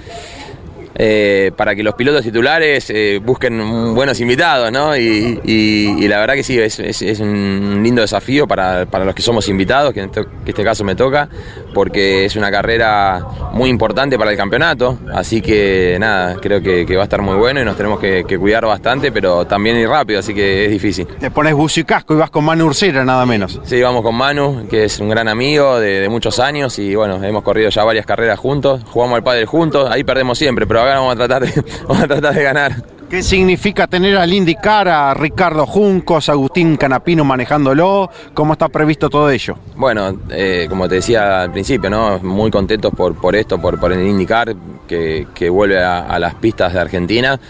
[0.94, 4.96] eh, para que los pilotos titulares eh, busquen buenos invitados, ¿no?
[4.96, 9.04] Y, y- y la verdad que sí, es, es- es un lindo desafío para, para
[9.04, 11.28] los que somos invitados, que en que este caso me toca,
[11.74, 16.96] porque es una carrera muy importante para el campeonato, así que nada, creo que, que
[16.96, 19.88] va a estar muy bueno y nos tenemos que, que cuidar bastante, pero también ir
[19.88, 21.06] rápido, así que es difícil.
[21.06, 23.60] Te pones buzo y casco y vas con Manu Ursera nada menos.
[23.64, 27.22] Sí, vamos con Manu, que es un gran amigo de, de muchos años y bueno,
[27.22, 30.98] hemos corrido ya varias carreras juntos, jugamos al pádel juntos, ahí perdemos siempre, pero ahora
[30.98, 32.84] vamos a tratar de, vamos a tratar de ganar.
[33.10, 38.08] ¿Qué significa tener al IndyCar a Ricardo Juncos, Agustín Canapino manejándolo?
[38.34, 39.56] ¿Cómo está previsto todo ello?
[39.74, 42.20] Bueno, eh, como te decía al principio, ¿no?
[42.20, 44.54] muy contentos por, por esto, por, por el IndyCar
[44.86, 47.40] que, que vuelve a, a las pistas de Argentina,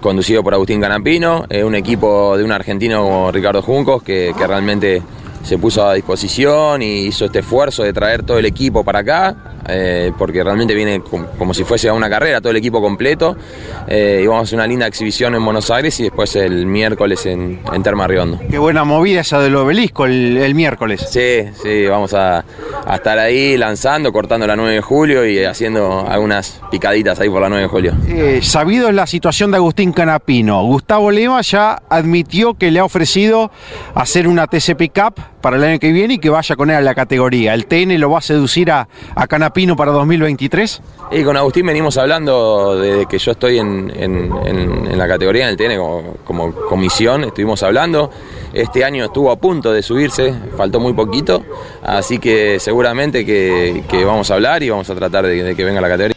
[0.00, 4.46] conducido por Agustín Canapino, eh, un equipo de un argentino como Ricardo Juncos que, que
[4.46, 5.02] realmente
[5.44, 9.53] se puso a disposición y hizo este esfuerzo de traer todo el equipo para acá,
[9.68, 13.36] eh, porque realmente viene com- como si fuese a una carrera, todo el equipo completo,
[13.86, 17.26] eh, y vamos a hacer una linda exhibición en Buenos Aires y después el miércoles
[17.26, 18.40] en, en Terma Riondo.
[18.50, 21.06] Qué buena movida esa del obelisco el, el miércoles.
[21.10, 22.44] Sí, sí, vamos a,
[22.86, 27.40] a estar ahí lanzando, cortando la 9 de julio y haciendo algunas picaditas ahí por
[27.40, 27.92] la 9 de julio.
[28.08, 30.62] Eh, sabido es la situación de Agustín Canapino.
[30.64, 33.50] Gustavo Lema ya admitió que le ha ofrecido
[33.94, 36.80] hacer una TC Pickup para el año que viene y que vaya con él a
[36.80, 37.54] la categoría.
[37.54, 40.82] ¿El TN lo va a seducir a, a Canapino para 2023?
[41.12, 45.44] Y con Agustín venimos hablando desde que yo estoy en, en- en- en la categoría
[45.44, 48.10] en el TN como, como comisión, estuvimos hablando.
[48.52, 51.44] Este año estuvo a punto de subirse, faltó muy poquito,
[51.84, 55.64] así que seguramente que, que vamos a hablar y vamos a tratar de, de que
[55.64, 56.14] venga la categoría.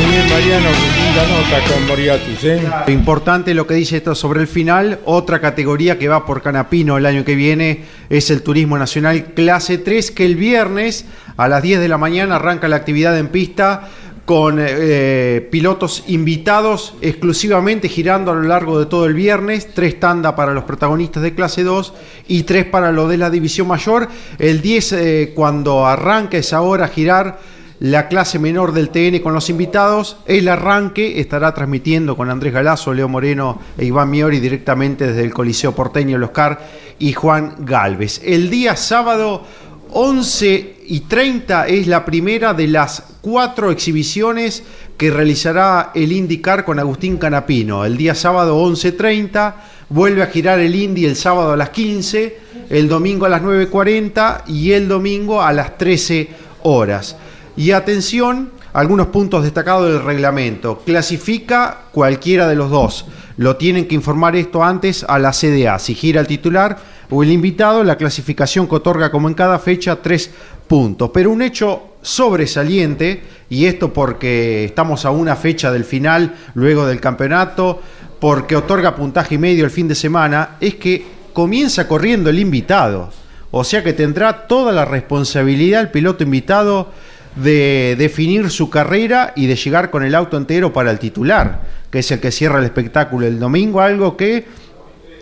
[0.00, 2.60] Muy bien, Mariano, linda nota con Moriatis, ¿eh?
[2.88, 5.00] Importante lo que dice esto sobre el final.
[5.04, 9.76] Otra categoría que va por Canapino el año que viene es el Turismo Nacional Clase
[9.78, 11.04] 3, que el viernes
[11.40, 13.88] a las 10 de la mañana arranca la actividad en pista
[14.26, 20.34] con eh, pilotos invitados exclusivamente girando a lo largo de todo el viernes, tres tandas
[20.34, 21.94] para los protagonistas de clase 2
[22.28, 24.08] y tres para lo de la división mayor.
[24.38, 27.38] El 10 eh, cuando arranca esa hora a girar
[27.78, 30.18] la clase menor del TN con los invitados.
[30.26, 35.32] El arranque estará transmitiendo con Andrés Galazo, Leo Moreno e Iván Miori directamente desde el
[35.32, 36.60] Coliseo Porteño, el Oscar
[36.98, 38.20] y Juan Galvez.
[38.22, 39.46] El día sábado
[39.92, 44.64] 11 y 30 es la primera de las cuatro exhibiciones
[44.96, 47.84] que realizará el IndyCar con Agustín Canapino.
[47.84, 49.54] El día sábado 11.30
[49.88, 52.38] vuelve a girar el Indy el sábado a las 15,
[52.70, 56.28] el domingo a las 9.40 y el domingo a las 13
[56.64, 57.16] horas.
[57.56, 60.82] Y atención, algunos puntos destacados del reglamento.
[60.84, 63.06] Clasifica cualquiera de los dos.
[63.40, 65.78] Lo tienen que informar esto antes a la CDA.
[65.78, 66.76] Si gira el titular
[67.08, 70.30] o el invitado, la clasificación que otorga como en cada fecha tres
[70.68, 71.10] puntos.
[71.14, 77.00] Pero un hecho sobresaliente, y esto porque estamos a una fecha del final, luego del
[77.00, 77.80] campeonato,
[78.20, 83.10] porque otorga puntaje y medio el fin de semana, es que comienza corriendo el invitado.
[83.52, 86.92] O sea que tendrá toda la responsabilidad el piloto invitado
[87.36, 91.60] de definir su carrera y de llegar con el auto entero para el titular,
[91.90, 94.46] que es el que cierra el espectáculo el domingo, algo que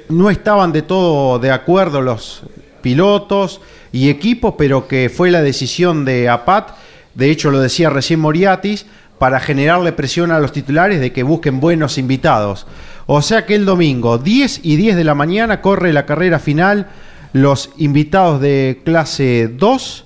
[0.09, 2.42] no estaban de todo de acuerdo los
[2.80, 3.61] pilotos
[3.92, 6.70] y equipos, pero que fue la decisión de APAT,
[7.14, 8.86] de hecho lo decía recién Moriatis,
[9.18, 12.66] para generarle presión a los titulares de que busquen buenos invitados.
[13.06, 16.86] O sea que el domingo, 10 y 10 de la mañana, corre la carrera final,
[17.32, 20.04] los invitados de clase 2,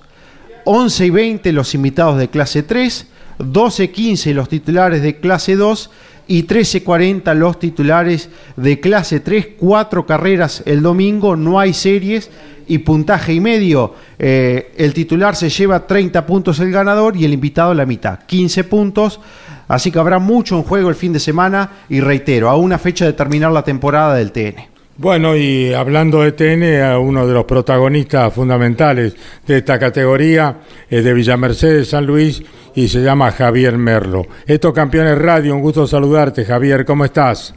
[0.65, 3.07] 11 y 20 los invitados de clase 3,
[3.39, 5.89] 12.15 los titulares de clase 2
[6.27, 9.47] y 13.40 los titulares de clase 3.
[9.59, 12.29] Cuatro carreras el domingo, no hay series
[12.67, 13.93] y puntaje y medio.
[14.17, 18.63] Eh, el titular se lleva 30 puntos el ganador y el invitado la mitad, 15
[18.63, 19.19] puntos.
[19.67, 23.05] Así que habrá mucho en juego el fin de semana y reitero, a una fecha
[23.05, 24.72] de terminar la temporada del TN.
[24.95, 29.15] Bueno, y hablando de TN, uno de los protagonistas fundamentales
[29.45, 32.43] de esta categoría es de Villa Mercedes, San Luis,
[32.75, 34.27] y se llama Javier Merlo.
[34.45, 37.55] Estos campeones radio, un gusto saludarte, Javier, ¿cómo estás?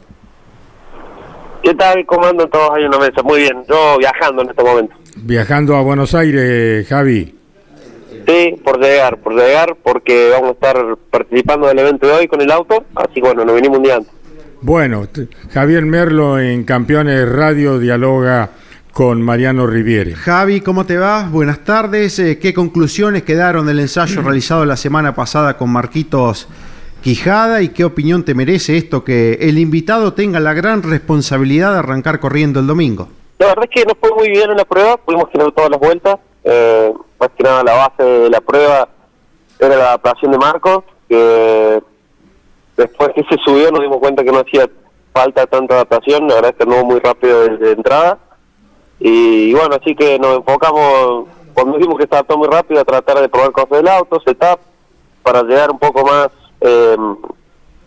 [1.61, 2.03] ¿Qué tal?
[2.07, 3.21] ¿Cómo andan todos ahí en la mesa?
[3.23, 4.95] Muy bien, yo viajando en este momento.
[5.17, 7.35] Viajando a Buenos Aires, Javi.
[8.27, 12.41] Sí, por llegar, por llegar, porque vamos a estar participando del evento de hoy con
[12.41, 14.16] el auto, así que bueno, nos venimos un día antes.
[14.61, 15.07] Bueno,
[15.53, 18.49] Javier Merlo en Campeones Radio dialoga
[18.91, 20.15] con Mariano Riviere.
[20.15, 21.29] Javi, ¿cómo te va?
[21.29, 22.17] Buenas tardes.
[22.17, 26.47] Eh, ¿Qué conclusiones quedaron del ensayo realizado la semana pasada con Marquitos
[27.03, 31.79] Quijada y qué opinión te merece esto que el invitado tenga la gran responsabilidad de
[31.79, 33.09] arrancar corriendo el domingo?
[33.37, 35.79] La verdad es que nos fue muy bien en la prueba, pudimos tener todas las
[35.79, 36.15] vueltas.
[36.43, 38.89] Eh, más que nada la base de la prueba
[39.59, 41.83] era la adaptación de Marcos, que
[42.77, 44.69] Después que se subió nos dimos cuenta que no hacía
[45.11, 48.19] falta tanta adaptación, la verdad es que no muy rápido desde entrada.
[48.99, 53.19] Y, bueno, así que nos enfocamos, cuando vimos que estaba todo muy rápido, a tratar
[53.19, 54.59] de probar cosas del auto, setup,
[55.23, 56.29] para llegar un poco más
[56.61, 56.95] eh,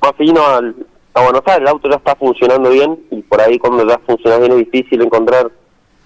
[0.00, 0.74] más fino al,
[1.14, 1.62] a Buenos Aires.
[1.62, 5.02] El auto ya está funcionando bien y por ahí cuando ya funciona bien es difícil
[5.02, 5.50] encontrar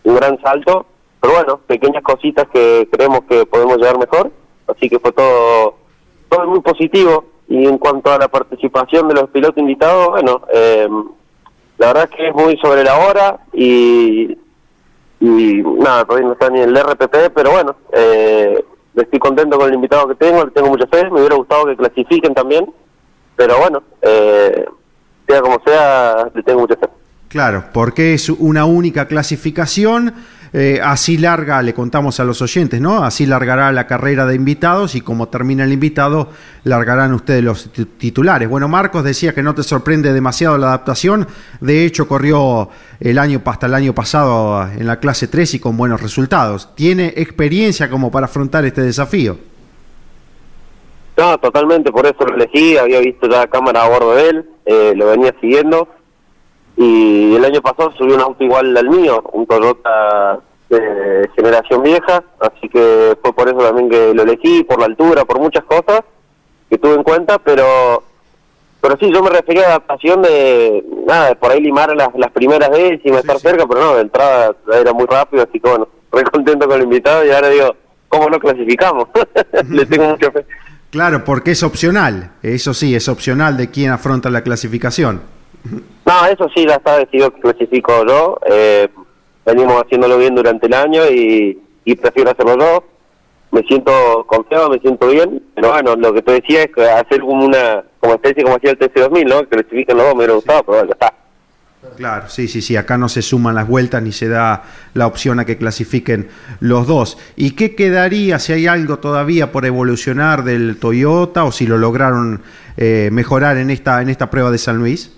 [0.05, 0.87] un gran salto.
[1.20, 4.30] Pero bueno, pequeñas cositas que creemos que podemos llegar mejor.
[4.66, 5.76] Así que fue todo,
[6.28, 7.24] todo muy positivo.
[7.49, 10.88] Y en cuanto a la participación de los pilotos invitados, bueno, eh,
[11.78, 14.36] la verdad es que es muy sobre la hora y,
[15.20, 18.64] y nada, todavía no está ni el RPP, pero bueno, eh,
[18.95, 21.76] estoy contento con el invitado que tengo, le tengo mucha fe, me hubiera gustado que
[21.76, 22.72] clasifiquen también,
[23.36, 24.64] pero bueno, eh,
[25.26, 26.88] sea como sea, le tengo mucha fe.
[27.28, 30.14] Claro, porque es una única clasificación
[30.57, 33.02] eh, así larga, le contamos a los oyentes, ¿no?
[33.02, 36.28] Así largará la carrera de invitados y como termina el invitado,
[36.62, 38.48] largarán ustedes los titulares.
[38.48, 41.26] Bueno, Marcos decía que no te sorprende demasiado la adaptación,
[41.61, 42.68] de hecho corrió
[43.00, 46.72] el año hasta el año pasado en la clase 3 y con buenos resultados.
[46.76, 49.36] ¿Tiene experiencia como para afrontar este desafío?
[51.16, 54.92] No, totalmente, por eso lo elegí, había visto ya cámara a bordo de él, eh,
[54.94, 55.88] lo venía siguiendo
[56.77, 62.25] y el año pasado subió un auto igual al mío, un Toyota de generación vieja,
[62.41, 66.01] así que fue por eso también que lo elegí, por la altura, por muchas cosas
[66.68, 68.03] que tuve en cuenta, pero
[68.81, 72.31] pero sí, yo me refería a adaptación de, nada, de por ahí limar las, las
[72.33, 75.89] primeras veces y estar cerca, pero no, de entrada era muy rápido, así que bueno,
[76.12, 77.75] re contento con el invitado y ahora digo,
[78.09, 79.09] ¿cómo no clasificamos?
[79.70, 80.45] Le tengo mucha fe.
[80.91, 85.22] Claro, porque es opcional, eso sí, es opcional de quién afronta la clasificación.
[85.65, 88.39] No, eso sí, ya está decidido que clasifico yo.
[88.51, 88.89] Eh,
[89.45, 91.59] venimos haciéndolo bien durante el año y,
[92.01, 92.85] prefiero hacerlo yo.
[93.51, 97.21] Me siento confiado, me siento bien, pero bueno, lo que te decía es que hacer
[97.21, 99.41] como una como especie como hacía el TC2000, ¿no?
[99.43, 101.15] Que clasifiquen los dos, me hubiera gustado, pero ya está.
[101.97, 105.39] Claro, sí, sí, sí, acá no se suman las vueltas ni se da la opción
[105.39, 107.19] a que clasifiquen los dos.
[107.37, 112.43] ¿Y qué quedaría si hay algo todavía por evolucionar del Toyota o si lo lograron
[112.77, 115.12] eh, mejorar en esta, en esta prueba de San Luis?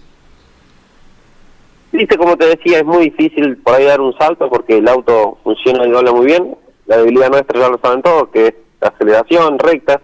[1.96, 5.38] Viste, como te decía, es muy difícil por ahí dar un salto porque el auto
[5.42, 6.54] funciona y habla muy bien.
[6.84, 10.02] La debilidad nuestra ya lo saben todos, que es la aceleración recta.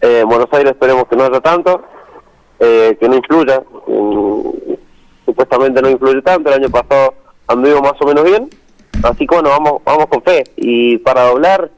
[0.00, 1.82] Eh, en Buenos Aires esperemos que no haya tanto,
[2.60, 3.60] eh, que no influya.
[3.88, 4.50] Mm,
[5.24, 6.48] supuestamente no influye tanto.
[6.48, 7.14] El año pasado
[7.48, 8.48] anduvimos más o menos bien.
[9.02, 10.44] Así que bueno, vamos, vamos con fe.
[10.58, 11.72] Y para doblar,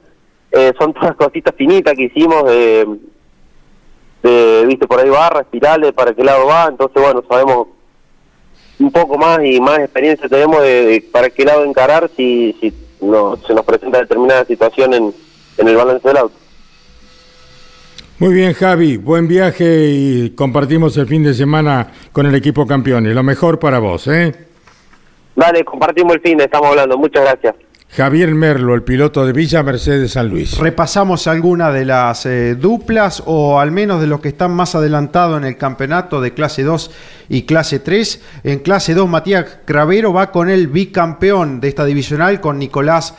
[0.50, 2.86] eh, son todas cositas finitas que hicimos de,
[4.66, 6.66] viste, por ahí barras, espirales, para qué lado va.
[6.66, 7.68] Entonces, bueno, sabemos
[8.82, 13.36] un poco más y más experiencia tenemos de, para qué lado encarar si, si no,
[13.46, 15.14] se nos presenta determinada situación en,
[15.58, 16.34] en el balance del auto.
[18.18, 23.14] Muy bien, Javi, buen viaje y compartimos el fin de semana con el equipo campeones.
[23.14, 24.32] Lo mejor para vos, ¿eh?
[25.34, 26.96] Dale, compartimos el fin, estamos hablando.
[26.96, 27.54] Muchas gracias.
[27.94, 30.56] Javier Merlo, el piloto de Villa Mercedes San Luis.
[30.56, 35.36] Repasamos algunas de las eh, duplas o al menos de los que están más adelantados
[35.36, 36.90] en el campeonato de clase 2
[37.28, 38.22] y clase 3.
[38.44, 43.14] En clase 2, Matías Cravero va con el bicampeón de esta divisional, con Nicolás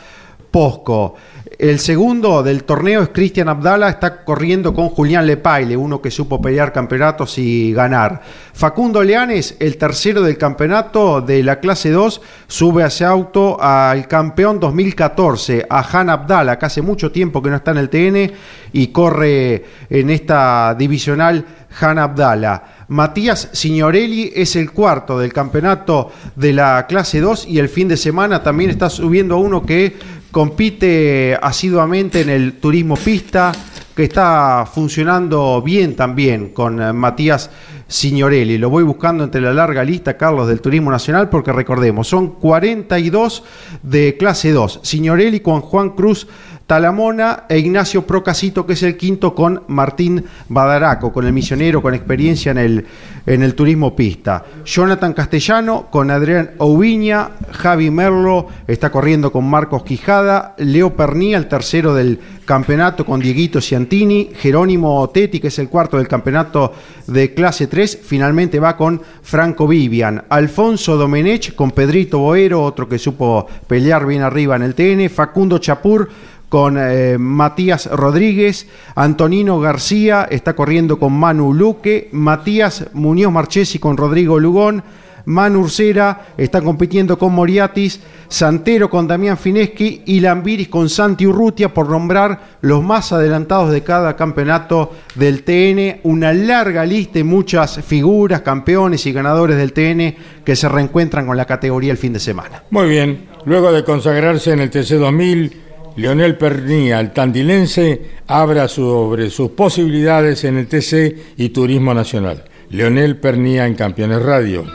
[0.49, 1.17] Posco.
[1.59, 6.41] El segundo del torneo es Cristian Abdala, está corriendo con Julián Lepaile, uno que supo
[6.41, 8.23] pelear campeonatos y ganar.
[8.53, 14.07] Facundo Leanes, el tercero del campeonato de la clase 2, sube a ese auto al
[14.07, 18.33] campeón 2014, a Han Abdala, que hace mucho tiempo que no está en el TN
[18.73, 21.45] y corre en esta divisional
[21.79, 22.63] Han Abdala.
[22.87, 27.97] Matías Signorelli es el cuarto del campeonato de la clase 2 y el fin de
[27.97, 33.51] semana también está subiendo a uno que compite asiduamente en el turismo pista,
[33.95, 37.51] que está funcionando bien también con eh, Matías
[37.87, 38.57] Signorelli.
[38.57, 43.43] Lo voy buscando entre la larga lista, Carlos, del Turismo Nacional, porque recordemos, son 42
[43.83, 44.79] de clase 2.
[44.81, 46.27] Signorelli con Juan Cruz
[46.73, 51.93] Talamona e Ignacio Procasito, que es el quinto, con Martín Badaraco, con el misionero con
[51.93, 52.87] experiencia en el,
[53.27, 54.43] en el turismo pista.
[54.65, 61.47] Jonathan Castellano con Adrián Ouviña, Javi Merlo está corriendo con Marcos Quijada, Leo Pernía, el
[61.47, 66.73] tercero del campeonato con Dieguito Ciantini, Jerónimo Tetti, que es el cuarto del campeonato
[67.05, 72.97] de clase 3, finalmente va con Franco Vivian, Alfonso Domenech con Pedrito Boero, otro que
[72.97, 76.09] supo pelear bien arriba en el TN, Facundo Chapur,
[76.53, 83.97] con eh, Matías Rodríguez, Antonino García está corriendo con Manu Luque, Matías Muñoz Marchesi con
[83.97, 84.83] Rodrigo Lugón,
[85.25, 91.73] Manu Ursera está compitiendo con Moriatis, Santero con Damián Fineschi y Lambiris con Santi Urrutia
[91.73, 96.01] por nombrar los más adelantados de cada campeonato del TN.
[96.03, 101.35] Una larga lista y muchas figuras, campeones y ganadores del TN que se reencuentran con
[101.35, 102.61] la categoría el fin de semana.
[102.69, 105.63] Muy bien, luego de consagrarse en el TC 2000,
[105.95, 112.43] Leonel Pernía, el tandilense, habla sobre sus posibilidades en el TC y Turismo Nacional.
[112.71, 114.65] Leonel Pernía en Campeones Radio.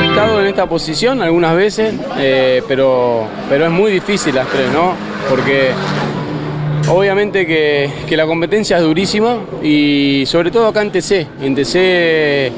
[0.00, 4.72] He estado en esta posición algunas veces, eh, pero, pero es muy difícil las tres,
[4.72, 4.94] ¿no?
[5.28, 5.70] Porque
[6.88, 11.26] obviamente que, que, la competencia es durísima y sobre todo acá en TC.
[11.42, 12.52] En TC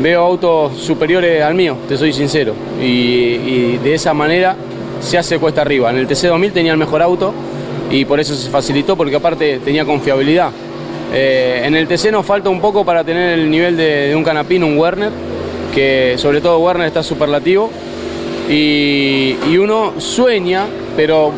[0.00, 2.54] veo autos superiores al mío, te soy sincero.
[2.80, 4.56] Y de esa manera
[5.04, 5.90] se hace cuesta arriba.
[5.90, 7.32] En el TC2000 tenía el mejor auto
[7.90, 10.50] y por eso se facilitó, porque aparte tenía confiabilidad.
[11.12, 14.66] Eh, en el TC nos falta un poco para tener el nivel de, un Canapino,
[14.66, 15.10] un Werner,
[15.74, 17.70] que sobre todo Werner está superlativo.
[18.48, 21.32] Y, uno sueña, pero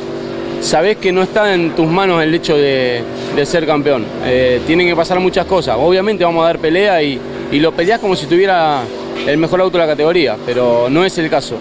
[0.61, 3.03] sabes que no está en tus manos el hecho de,
[3.45, 4.05] ser campeón.
[4.25, 5.77] Eh, tienen que pasar muchas cosas.
[5.79, 7.21] Obviamente vamos a dar pelea y,
[7.53, 8.83] y lo peleas como si tuviera
[9.27, 11.57] el mejor auto de la categoría, pero no es el caso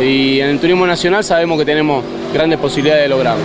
[0.00, 3.42] y en el turismo nacional sabemos que tenemos grandes posibilidades de lograrlo.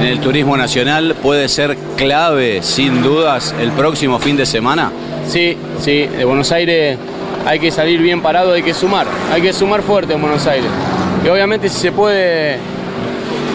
[0.00, 4.90] En el turismo nacional puede ser clave, sin dudas, el próximo fin de semana.
[5.28, 6.96] Sí, sí, de Buenos Aires
[7.46, 10.70] hay que salir bien parado, hay que sumar, hay que sumar fuerte en Buenos Aires.
[11.24, 12.58] Y obviamente si se puede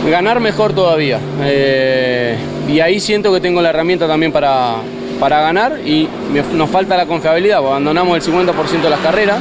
[0.09, 1.19] ganar mejor todavía.
[1.41, 4.75] Eh, y ahí siento que tengo la herramienta también para,
[5.19, 6.07] para ganar y
[6.53, 9.39] nos falta la confiabilidad, abandonamos el 50% de las carreras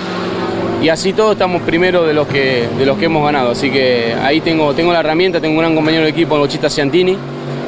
[0.85, 3.53] y así todos estamos primero de los que, de los que hemos ganado.
[3.53, 7.17] Así que ahí tengo, tengo la herramienta, tengo un gran compañero de equipo, Bochita Ciantini,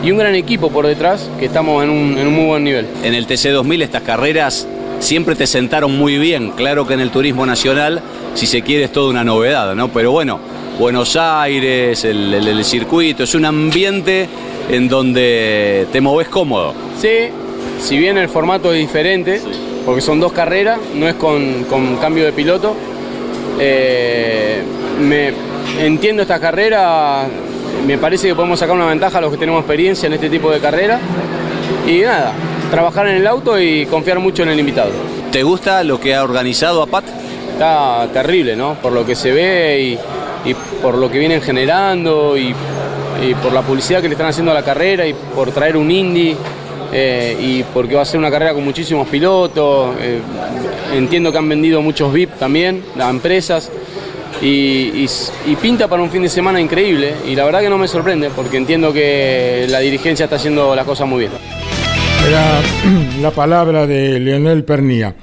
[0.04, 2.86] y un gran equipo por detrás que estamos en un, en un muy buen nivel.
[3.02, 6.50] En el TC2000 estas carreras siempre te sentaron muy bien.
[6.50, 8.02] Claro que en el turismo nacional,
[8.34, 9.88] si se quiere, es toda una novedad, ¿no?
[9.88, 10.38] Pero bueno,
[10.78, 14.28] Buenos Aires, el, el, circuito, es un ambiente
[14.70, 16.74] en donde te moves cómodo.
[17.00, 17.30] Sí,
[17.80, 19.40] si bien el formato es diferente,
[19.86, 22.76] porque son dos carreras, no es con, con cambio de piloto,
[23.58, 24.62] eh,
[25.00, 25.32] me,
[25.80, 27.26] entiendo esta carrera,
[27.86, 30.50] me parece que podemos sacar una ventaja a los que tenemos experiencia en este tipo
[30.50, 31.00] de carrera.
[31.86, 32.32] Y nada,
[32.70, 34.90] trabajar en el auto y confiar mucho en el invitado.
[35.30, 37.04] ¿Te gusta lo que ha organizado APAT?
[37.52, 38.74] Está terrible, ¿no?
[38.74, 39.98] Por lo que se ve
[40.44, 42.54] y, por lo que vienen generando y,
[43.26, 45.90] y, por la publicidad que le están haciendo a la carrera y por traer un
[45.90, 46.36] indie
[46.92, 49.96] eh, y porque va a ser una carrera con muchísimos pilotos.
[50.00, 50.20] Eh,
[50.94, 53.70] entiendo que han vendido muchos VIP también, las empresas.
[54.42, 55.06] Y,
[55.62, 58.58] pinta para un fin de semana increíble y la verdad que no me sorprende porque
[58.58, 61.32] entiendo que la dirigencia está haciendo las cosas muy bien.
[63.22, 65.14] La palabra de Leonel Pernía.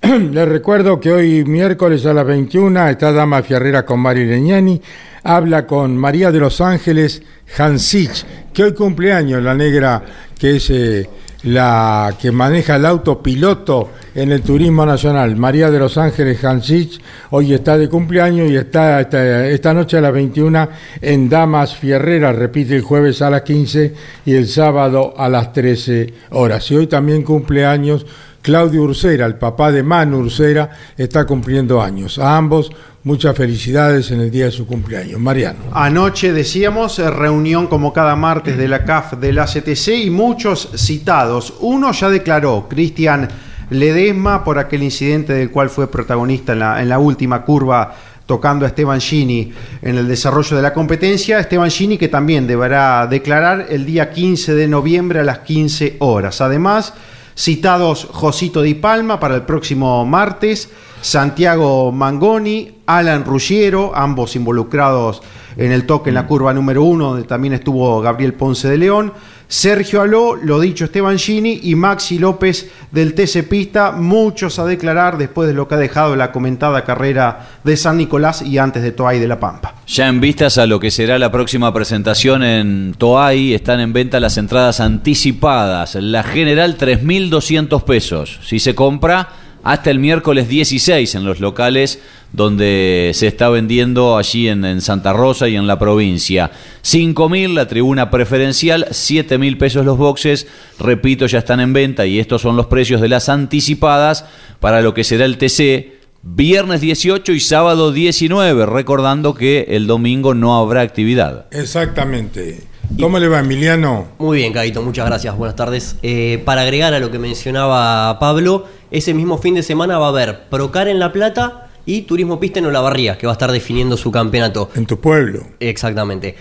[0.02, 4.80] Les recuerdo que hoy miércoles a las 21 está Dama Fierrera con Mari Leñani,
[5.22, 7.22] habla con María de los Ángeles
[7.58, 10.02] Hansich, que hoy cumpleaños, la negra
[10.38, 11.08] que es eh,
[11.42, 17.00] la que maneja el auto piloto en el turismo nacional, María de los Ángeles Hansich,
[17.30, 20.68] hoy está de cumpleaños y está esta, noche a las 21
[21.00, 23.94] en Damas Fierrera, repite el jueves a las 15
[24.26, 26.70] y el sábado a las 13 horas.
[26.70, 28.04] Y hoy también cumpleaños
[28.42, 32.18] Claudio Ursera, el papá de Manu Ursera, está cumpliendo años.
[32.18, 32.72] A ambos
[33.04, 35.18] muchas felicidades en el día de su cumpleaños.
[35.20, 35.58] Mariano.
[35.72, 40.70] Anoche decíamos eh, reunión como cada martes de la CAF de la CTC y muchos
[40.76, 41.54] citados.
[41.60, 43.28] Uno ya declaró, Cristian
[43.70, 47.94] Ledesma, por aquel incidente del cual fue protagonista en la, en la última curva
[48.26, 51.40] tocando a Esteban Gini en el desarrollo de la competencia.
[51.40, 56.40] Esteban Gini que también deberá declarar el día 15 de noviembre a las 15 horas.
[56.40, 56.94] Además,
[57.36, 60.68] Citados Josito Di Palma para el próximo martes,
[61.00, 65.22] Santiago Mangoni, Alan Ruggiero, ambos involucrados
[65.56, 69.12] en el toque en la curva número uno, donde también estuvo Gabriel Ponce de León.
[69.48, 75.18] Sergio Aló, lo dicho Esteban Gini y Maxi López del TC Pista, muchos a declarar
[75.18, 78.92] después de lo que ha dejado la comentada carrera de San Nicolás y antes de
[78.92, 79.74] Toay de la Pampa.
[79.88, 84.20] Ya en vistas a lo que será la próxima presentación en Toay, están en venta
[84.20, 85.96] las entradas anticipadas.
[85.96, 88.38] La general 3.200 pesos.
[88.44, 89.30] Si se compra
[89.62, 92.00] hasta el miércoles 16 en los locales
[92.32, 96.50] donde se está vendiendo allí en, Santa Rosa y en la provincia.
[96.82, 100.46] 5.000 la tribuna preferencial, 7.000 pesos los boxes,
[100.78, 104.24] repito, ya están en venta y estos son los precios de las anticipadas
[104.60, 106.00] para lo que será el TC.
[106.22, 111.46] Viernes 18 y sábado 19, recordando que el domingo no habrá actividad.
[111.50, 112.69] Exactamente.
[112.98, 114.08] ¿Cómo le va, Emiliano?
[114.18, 115.36] Muy bien, Caito, muchas gracias.
[115.36, 115.96] Buenas tardes.
[116.02, 120.08] Eh, para agregar a lo que mencionaba Pablo, ese mismo fin de semana va a
[120.08, 123.96] haber Procar en La Plata y Turismo Pista en Olavarría, que va a estar definiendo
[123.96, 124.70] su campeonato.
[124.74, 125.46] En tu pueblo.
[125.60, 126.34] Exactamente.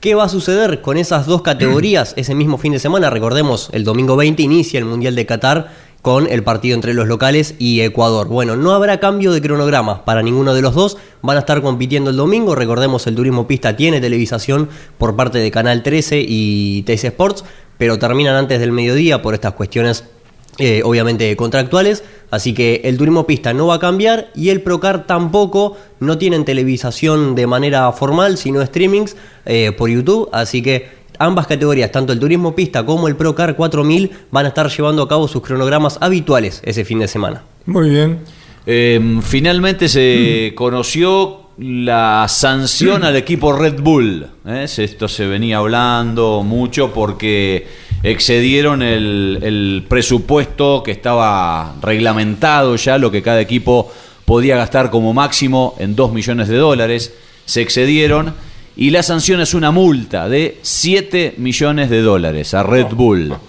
[0.00, 3.08] ¿Qué va a suceder con esas dos categorías ese mismo fin de semana?
[3.08, 5.72] Recordemos, el domingo 20 inicia el Mundial de Qatar
[6.02, 8.26] con el partido entre los locales y Ecuador.
[8.26, 10.98] Bueno, no habrá cambio de cronograma para ninguno de los dos.
[11.22, 12.56] Van a estar compitiendo el domingo.
[12.56, 17.44] Recordemos, el Turismo Pista tiene televisación por parte de Canal 13 y TC Sports,
[17.78, 20.04] pero terminan antes del mediodía por estas cuestiones
[20.58, 25.06] eh, obviamente contractuales, así que el turismo pista no va a cambiar y el Procar
[25.06, 31.46] tampoco, no tienen televisación de manera formal, sino streamings eh, por YouTube, así que ambas
[31.46, 35.28] categorías, tanto el turismo pista como el Procar 4000, van a estar llevando a cabo
[35.28, 37.42] sus cronogramas habituales ese fin de semana.
[37.66, 38.20] Muy bien.
[38.66, 44.26] Eh, finalmente se conoció la sanción al equipo Red Bull.
[44.46, 44.64] ¿eh?
[44.64, 47.66] Esto se venía hablando mucho porque
[48.02, 53.92] excedieron el, el, presupuesto que estaba reglamentado ya, lo que cada equipo
[54.24, 57.14] podía gastar como máximo en 2 millones de dólares.
[57.44, 58.34] Se excedieron
[58.76, 63.34] y la sanción es una multa de 7 millones de dólares a Red Bull.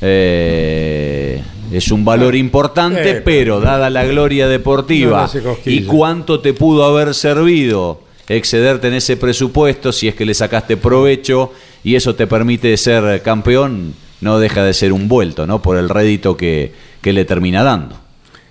[0.00, 1.42] Eh,
[1.72, 5.28] es un valor importante, Eh, pero dada la gloria deportiva
[5.66, 10.76] y cuánto te pudo haber servido excederte en ese presupuesto si es que le sacaste
[10.76, 11.52] provecho
[11.82, 15.60] y eso te permite ser campeón, no deja de ser un vuelto, ¿no?
[15.62, 17.96] Por el rédito que, que le termina dando.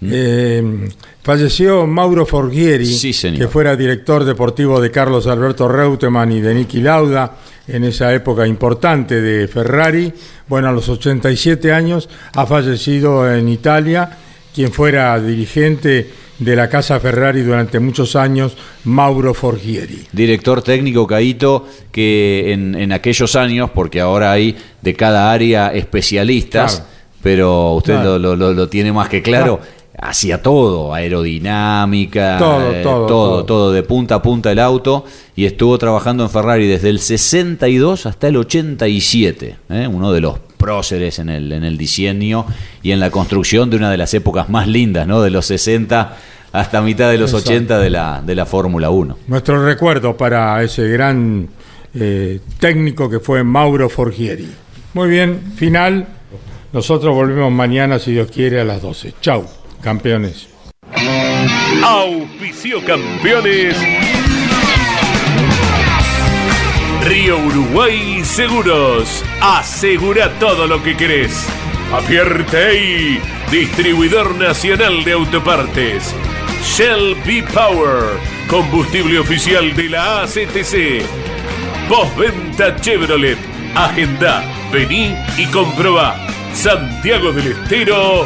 [0.02, 0.90] Eh,
[1.24, 6.82] falleció Mauro Forghieri, Sí, que fuera director deportivo de Carlos Alberto Reutemann y de Niki
[6.82, 7.38] Lauda
[7.68, 10.14] en esa época importante de Ferrari.
[10.48, 14.18] Bueno, a los 87 años ha fallecido en Italia
[14.54, 20.04] quien fuera dirigente de la Casa Ferrari durante muchos años, Mauro Forghieri.
[20.12, 26.76] Director técnico Caito, que en, en aquellos años, porque ahora hay de cada área especialistas,
[26.76, 26.90] Claro.
[27.24, 28.20] pero usted Claro.
[28.20, 29.60] lo, lo- lo tiene más que claro,
[30.00, 33.72] hacía todo, aerodinámica, Todo, eh, todo, todo, todo.
[33.72, 38.28] de punta a punta el auto, y estuvo trabajando en Ferrari desde el 62 hasta
[38.28, 39.88] el 87, ¿eh?
[39.88, 42.46] uno de los próceres en el, en el diseño
[42.82, 45.22] y en la construcción de una de las épocas más lindas, ¿no?
[45.22, 46.18] de los 60
[46.52, 47.52] hasta mitad de los Exacto.
[47.52, 49.18] 80 de la, de la Fórmula 1.
[49.28, 51.48] Nuestro recuerdo para ese gran
[51.94, 54.48] eh, técnico que fue Mauro Forghieri.
[54.94, 56.08] Muy bien, final.
[56.74, 59.14] Nosotros volvemos mañana, si Dios quiere, a las 12.
[59.22, 59.46] Chau,
[59.82, 60.48] campeones.
[61.84, 63.76] Auspicio campeones.
[67.04, 69.24] Río Uruguay Seguros.
[69.42, 71.48] Asegura todo lo que querés.
[71.94, 73.22] Apierte
[73.52, 76.14] distribuidor nacional de autopartes.
[76.64, 78.04] Shell B Power,
[78.50, 81.04] combustible oficial de la ACTC.
[81.88, 83.38] Postventa Chevrolet.
[83.76, 86.16] Agenda, vení y comprobá.
[86.54, 88.26] Santiago del Estero